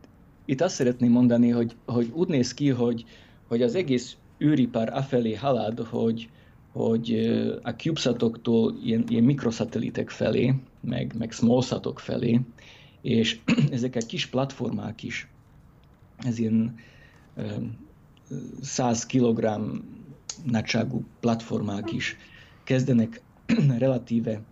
[0.44, 3.04] itt azt szeretném mondani, hogy, hogy úgy néz ki, hogy,
[3.48, 6.28] hogy az egész űripar afelé halad, hogy,
[6.72, 7.14] hogy
[7.62, 12.40] a CubeSatoktól ilyen, ilyen mikrosatellitek felé, meg, meg smallsatok felé,
[13.02, 13.40] és
[13.70, 15.28] ezek a kis platformák is,
[16.18, 16.74] ez ilyen
[17.36, 17.42] ö,
[18.60, 19.48] 100 kg
[20.44, 22.16] nagyságú platformák is
[22.64, 23.22] kezdenek
[23.78, 24.42] relatíve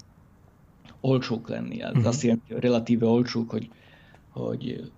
[1.00, 1.82] olcsók lenni.
[1.82, 3.70] Ez azt jelenti, hogy relatíve olcsók, hogy,
[4.30, 4.92] hogy,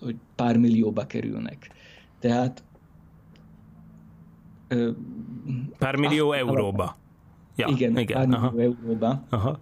[0.00, 1.70] hogy pár millióba kerülnek.
[2.18, 2.62] Tehát
[4.68, 4.90] ö,
[5.78, 6.96] Pár millió azt- euróba.
[7.56, 8.28] Ja, igen, igen.
[8.30, 8.50] pár Aha.
[8.50, 9.58] millió euróba, Aha.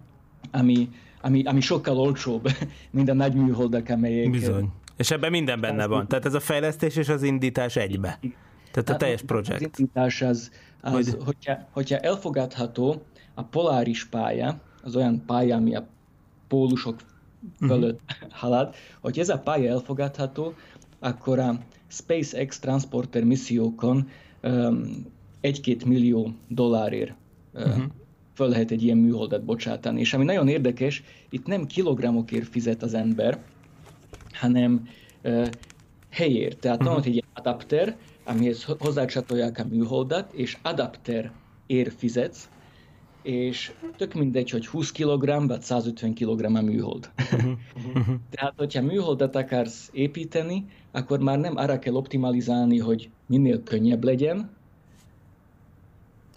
[0.51, 0.89] ami,
[1.21, 2.49] ami, ami sokkal olcsóbb,
[2.91, 4.29] mint a nagy műholdak, amelyek...
[4.29, 4.69] Bizony.
[4.97, 6.07] És ebben minden benne van.
[6.07, 8.19] Tehát ez a fejlesztés és az indítás egybe.
[8.71, 9.61] Tehát a teljes Az projekt.
[9.79, 13.01] indítás az, az hogyha, hogyha elfogadható,
[13.33, 15.87] a poláris pálya, az olyan pálya, ami a
[16.47, 16.99] pólusok
[17.67, 20.53] fölött halad, hogy ez a pálya elfogadható,
[20.99, 24.09] akkor a SpaceX transporter missziókon
[25.41, 27.13] egy-két millió dollárért
[27.53, 27.83] uh,
[28.33, 29.99] föl lehet egy ilyen műholdat bocsátani.
[29.99, 33.39] És ami nagyon érdekes, itt nem kilogramokért fizet az ember,
[34.31, 34.87] hanem
[35.23, 35.47] uh,
[36.09, 36.59] helyért.
[36.59, 41.31] Tehát van ott egy adapter, amihez ho- hozzácsatolják a műholdat, és adapter
[41.67, 42.49] ér fizetsz,
[43.29, 47.09] és tök mindegy, hogy 20 kg vagy 150 kg a műhold.
[48.31, 54.49] Tehát, hogyha műholdat akarsz építeni, akkor már nem arra kell optimalizálni, hogy minél könnyebb legyen,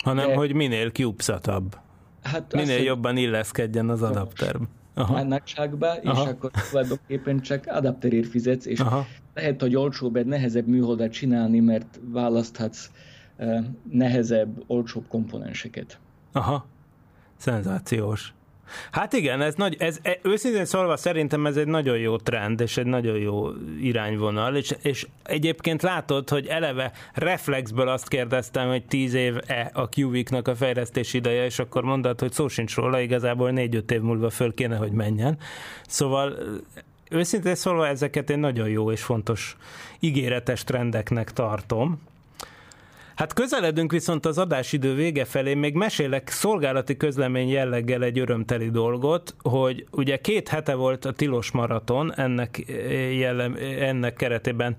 [0.02, 1.76] Hanem, de- hogy minél cubesatabb.
[2.22, 4.64] hát Minél azt, jobban illeszkedjen az adapterbe.
[4.94, 5.14] Aha.
[5.14, 6.28] a nagyságba, és Aha.
[6.28, 9.06] akkor tulajdonképpen csak adapterért fizetsz, és Aha.
[9.34, 12.90] lehet, hogy olcsóbb, egy nehezebb műholdat csinálni, mert választhatsz
[13.90, 15.98] nehezebb, olcsóbb komponenseket.
[16.32, 16.66] Aha,
[17.42, 18.32] szenzációs.
[18.90, 22.76] Hát igen, ez nagy, ez, ez, őszintén szólva szerintem ez egy nagyon jó trend, és
[22.76, 23.48] egy nagyon jó
[23.80, 30.48] irányvonal, és, és egyébként látod, hogy eleve reflexből azt kérdeztem, hogy tíz év-e a QVIC-nak
[30.48, 34.54] a fejlesztés ideje, és akkor mondod, hogy szó sincs róla, igazából négy-öt év múlva föl
[34.54, 35.38] kéne, hogy menjen.
[35.86, 36.38] Szóval
[37.10, 39.56] őszintén szólva ezeket egy nagyon jó és fontos
[40.00, 42.00] ígéretes trendeknek tartom.
[43.14, 49.34] Hát közeledünk viszont az adásidő vége felé, még mesélek szolgálati közlemény jelleggel egy örömteli dolgot,
[49.42, 52.64] hogy ugye két hete volt a Tilos Maraton, ennek,
[53.18, 54.76] jellem, ennek keretében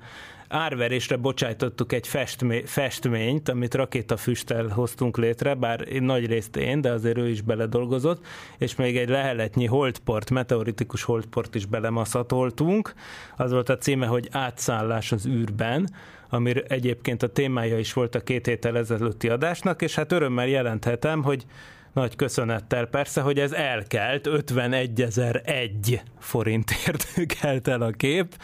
[0.54, 7.18] árverésre bocsájtottuk egy festmé, festményt, amit rakétafüsttel hoztunk létre, bár nagy részt én, de azért
[7.18, 8.26] ő is beledolgozott,
[8.58, 12.94] és még egy leheletnyi holdport, meteoritikus holdport is belemaszatoltunk.
[13.38, 15.90] Az volt a címe, hogy átszállás az űrben,
[16.34, 21.24] ami egyébként a témája is volt a két héttel ezelőtti adásnak, és hát örömmel jelenthetem,
[21.24, 21.46] hogy
[21.94, 27.08] nagy köszönettel persze, hogy ez elkelt, 51.001 forintért
[27.40, 28.36] kelt el a kép,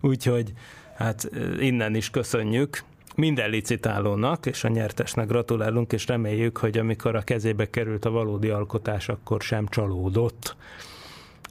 [0.00, 0.52] úgyhogy
[0.96, 2.82] hát innen is köszönjük
[3.14, 8.48] minden licitálónak, és a nyertesnek gratulálunk, és reméljük, hogy amikor a kezébe került a valódi
[8.48, 10.56] alkotás, akkor sem csalódott.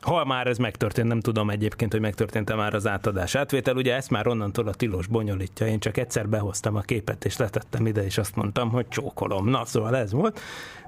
[0.06, 4.10] Ha már ez megtörtént, nem tudom egyébként, hogy megtörtént-e már az átadás átvétel, ugye ezt
[4.10, 8.18] már onnantól a tilos bonyolítja, én csak egyszer behoztam a képet, és letettem ide, és
[8.18, 9.50] azt mondtam, hogy csókolom.
[9.50, 10.40] Na, szóval ez volt,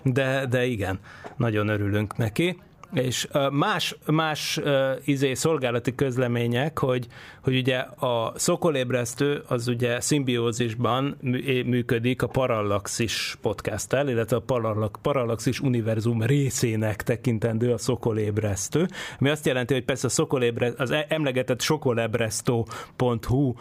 [0.04, 1.00] de, de igen,
[1.36, 2.62] nagyon örülünk neki.
[2.94, 4.60] És más, más
[5.06, 7.08] izé szolgálati közlemények, hogy,
[7.42, 11.18] hogy ugye a szokolébresztő az ugye szimbiózisban
[11.66, 18.88] működik a Parallaxis podcasttel, illetve a Parallaxis univerzum részének tekintendő a szokolébresztő,
[19.20, 23.54] ami azt jelenti, hogy persze a szokolébresztő, az e- emlegetett sokolebresztó.hu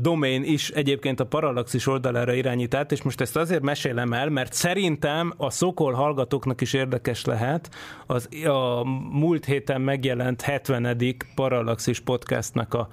[0.00, 4.52] domain is egyébként a Parallaxis oldalára irányít át, és most ezt azért mesélem el, mert
[4.52, 7.70] szerintem a Szokol hallgatóknak is érdekes lehet
[8.06, 11.16] az a múlt héten megjelent 70.
[11.34, 12.88] Parallaxis podcastnak a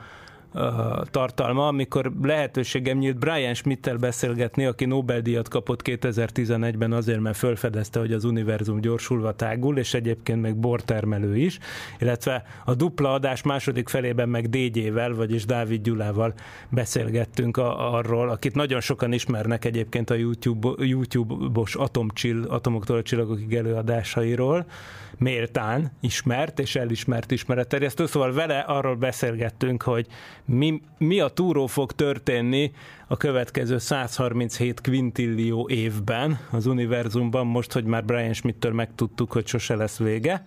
[1.12, 8.14] tartalma, amikor lehetőségem nyílt Brian Schmidt-tel beszélgetni, aki Nobel-díjat kapott 2011-ben azért, mert felfedezte, hogy
[8.14, 11.60] az univerzum gyorsulva tágul, és egyébként meg bortermelő is,
[12.00, 16.34] illetve a dupla adás második felében meg DJ-vel, vagyis Dávid Gyulával
[16.70, 24.66] beszélgettünk arról, akit nagyon sokan ismernek egyébként a YouTube, YouTube-os atomcsill, atomoktól a csillagokig előadásairól,
[25.18, 30.08] méltán ismert és elismert ismeretterjesztő, szóval vele arról beszélgettünk, hogy
[30.46, 32.72] mi, mi a túró fog történni
[33.08, 39.76] a következő 137 quintillió évben az univerzumban, most, hogy már Brian Schmidt-től megtudtuk, hogy sose
[39.76, 40.46] lesz vége.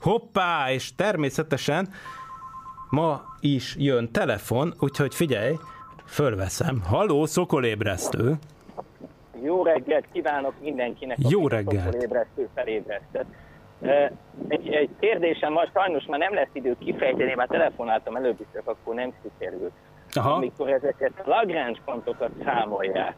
[0.00, 1.88] Hoppá, és természetesen
[2.90, 5.54] ma is jön telefon, úgyhogy figyelj,
[6.06, 6.82] fölveszem.
[6.82, 8.38] Haló, szokolébresztő!
[9.42, 11.84] Jó reggelt kívánok mindenkinek, Jó reggelt.
[11.84, 13.26] szokolébresztő felébresztett.
[14.48, 18.68] Egy, egy kérdésem van, sajnos már nem lesz idő kifejteni, már telefonáltam előbb is, csak
[18.68, 19.72] akkor nem sikerült.
[20.12, 20.30] Aha.
[20.30, 23.14] Amikor ezeket a Lagrange pontokat számolják,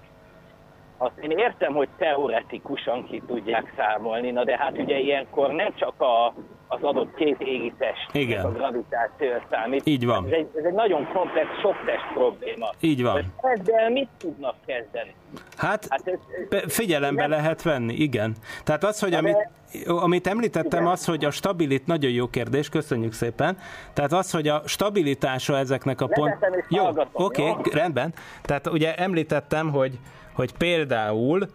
[0.98, 6.00] azt én értem, hogy teoretikusan ki tudják számolni, na de hát ugye ilyenkor nem csak
[6.00, 6.34] a,
[6.68, 8.44] az adott két égitest, Igen.
[8.44, 9.86] a gravitáció számít.
[9.86, 10.24] Így van.
[10.26, 12.70] Ez egy, ez egy nagyon komplex soktest probléma.
[12.80, 13.32] Így van.
[13.36, 15.14] Hogy Ezzel mit tudnak kezdeni?
[15.56, 16.18] Hát, Hát ez,
[16.48, 18.34] Be- figyelembe nem- lehet venni, igen.
[18.64, 19.48] Tehát az, hogy amit,
[19.86, 20.92] amit említettem, Igen.
[20.92, 23.58] az, hogy a stabilit, nagyon jó kérdés, köszönjük szépen.
[23.92, 26.36] Tehát az, hogy a stabilitása ezeknek a pont...
[26.68, 27.54] Jó, oké, jó?
[27.72, 28.14] rendben.
[28.42, 29.98] Tehát ugye említettem, hogy,
[30.38, 31.48] hogy például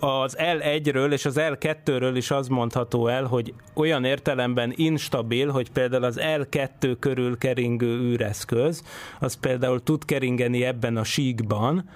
[0.00, 6.04] az L1-ről és az L2-ről is az mondható el, hogy olyan értelemben instabil, hogy például
[6.04, 8.82] az L2 körül keringő űreszköz,
[9.20, 11.88] az például tud keringeni ebben a síkban,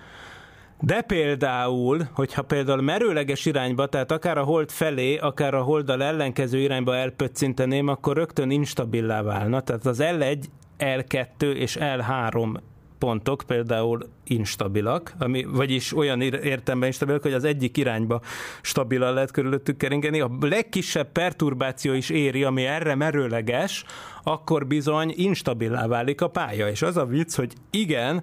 [0.81, 6.59] de például, hogyha például merőleges irányba, tehát akár a hold felé, akár a holddal ellenkező
[6.59, 9.61] irányba elpöccinteném, akkor rögtön instabilá válna.
[9.61, 10.45] Tehát az L1,
[10.78, 12.57] L2 és L3
[13.01, 18.21] pontok például instabilak, ami, vagyis olyan ér- értelemben instabilak, hogy az egyik irányba
[18.63, 20.21] stabilan lehet körülöttük keringeni.
[20.21, 23.85] A legkisebb perturbáció is éri, ami erre merőleges,
[24.23, 26.69] akkor bizony instabilá válik a pálya.
[26.69, 28.23] És az a vicc, hogy igen,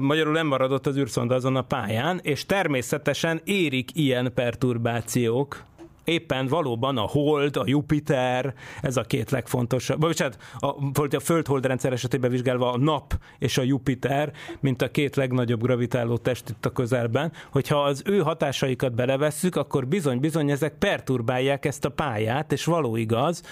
[0.00, 5.64] magyarul nem maradott az űrszonda azon a pályán, és természetesen érik ilyen perturbációk
[6.06, 10.66] éppen valóban a Hold, a Jupiter, ez a két legfontosabb, vagy hát a,
[11.16, 16.16] a Föld-Hold rendszer esetében vizsgálva a Nap és a Jupiter, mint a két legnagyobb gravitáló
[16.16, 21.88] test itt a közelben, hogyha az ő hatásaikat belevesszük, akkor bizony-bizony ezek perturbálják ezt a
[21.88, 23.42] pályát, és való igaz,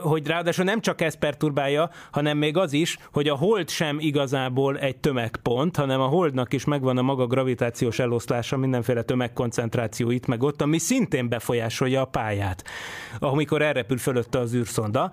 [0.00, 4.78] hogy ráadásul nem csak ez perturbálja, hanem még az is, hogy a Hold sem igazából
[4.78, 10.42] egy tömegpont, hanem a Holdnak is megvan a maga gravitációs eloszlása, mindenféle tömegkoncentráció itt meg
[10.42, 12.64] ott, ami szintén befolyásolja a pályát,
[13.18, 15.12] amikor elrepül fölötte az űrszonda,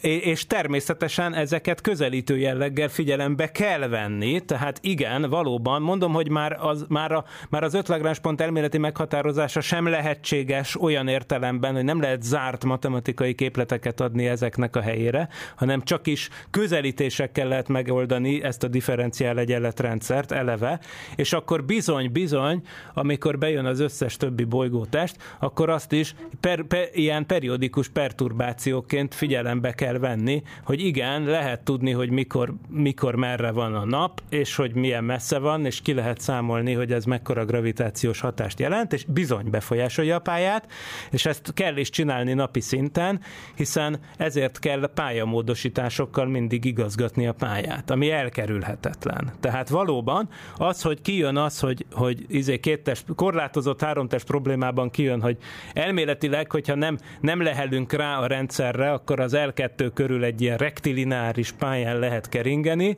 [0.00, 6.84] és természetesen ezeket közelítő jelleggel figyelembe kell venni, tehát igen, valóban, mondom, hogy már az,
[6.88, 12.22] már a, már az öt pont elméleti meghatározása sem lehetséges olyan értelemben, hogy nem lehet
[12.22, 18.68] zárt matematikai képleteket adni ezeknek a helyére, hanem csak is közelítésekkel lehet megoldani ezt a
[18.68, 20.80] differenciál egyenletrendszert eleve,
[21.16, 22.62] és akkor bizony, bizony,
[22.94, 29.72] amikor bejön az összes többi bolygótest, akkor azt is per, per, ilyen periódikus perturbációként figyelembe
[29.72, 34.74] kell venni, hogy igen, lehet tudni, hogy mikor, mikor merre van a nap, és hogy
[34.74, 39.50] milyen messze van, és ki lehet számolni, hogy ez mekkora gravitációs hatást jelent, és bizony
[39.50, 40.72] befolyásolja a pályát,
[41.10, 43.20] és ezt kell is csinálni napi szinten,
[43.54, 49.32] hiszen ezért kell pályamódosításokkal mindig igazgatni a pályát, ami elkerülhetetlen.
[49.40, 55.05] Tehát valóban az, hogy kijön az, hogy, hogy izé két test, korlátozott háromtest problémában kijön,
[55.14, 55.36] hogy
[55.72, 61.52] elméletileg, hogyha nem, nem lehelünk rá a rendszerre, akkor az L2 körül egy ilyen rektilináris
[61.52, 62.96] pályán lehet keringeni,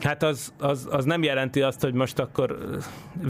[0.00, 2.58] hát az, az, az nem jelenti azt, hogy most akkor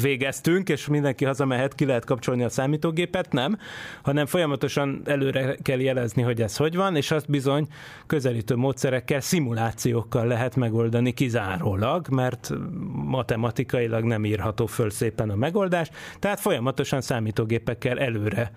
[0.02, 3.58] végeztünk, és mindenki hazamehet, ki lehet kapcsolni a számítógépet, nem,
[4.02, 7.66] hanem folyamatosan előre kell jelezni, hogy ez hogy van, és azt bizony
[8.06, 12.50] közelítő módszerekkel, szimulációkkal lehet megoldani kizárólag, mert
[12.92, 18.50] matematikailag nem írható föl szépen a megoldás, tehát folyamatosan számítógépekkel előre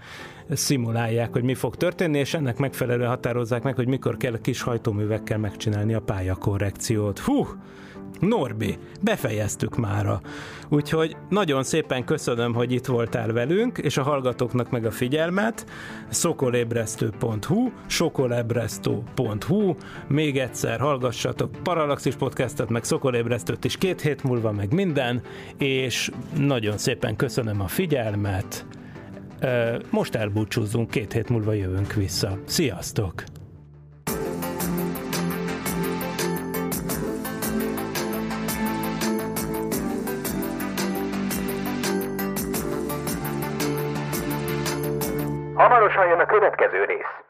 [0.50, 5.38] szimulálják, hogy mi fog történni, és ennek megfelelően határozzák meg, hogy mikor kell kis hajtóművekkel
[5.38, 7.20] megcsinálni a pályakorrekciót.
[7.20, 7.48] Hú,
[8.20, 10.22] Norbi, befejeztük mára.
[10.70, 15.66] Úgyhogy nagyon szépen köszönöm, hogy itt voltál velünk, és a hallgatóknak meg a figyelmet.
[16.10, 19.76] szokolébresztő.hu, sokolebresztő.hu,
[20.08, 25.22] még egyszer hallgassatok Paralaxis podcastot, meg Szokolébresztőt is két hét múlva, meg minden,
[25.58, 28.66] és nagyon szépen köszönöm a figyelmet.
[29.90, 32.38] Most elbúcsúzzunk, két hét múlva jövünk vissza.
[32.46, 33.24] Sziasztok!
[45.54, 47.12] Hamarosan jön a következő rész.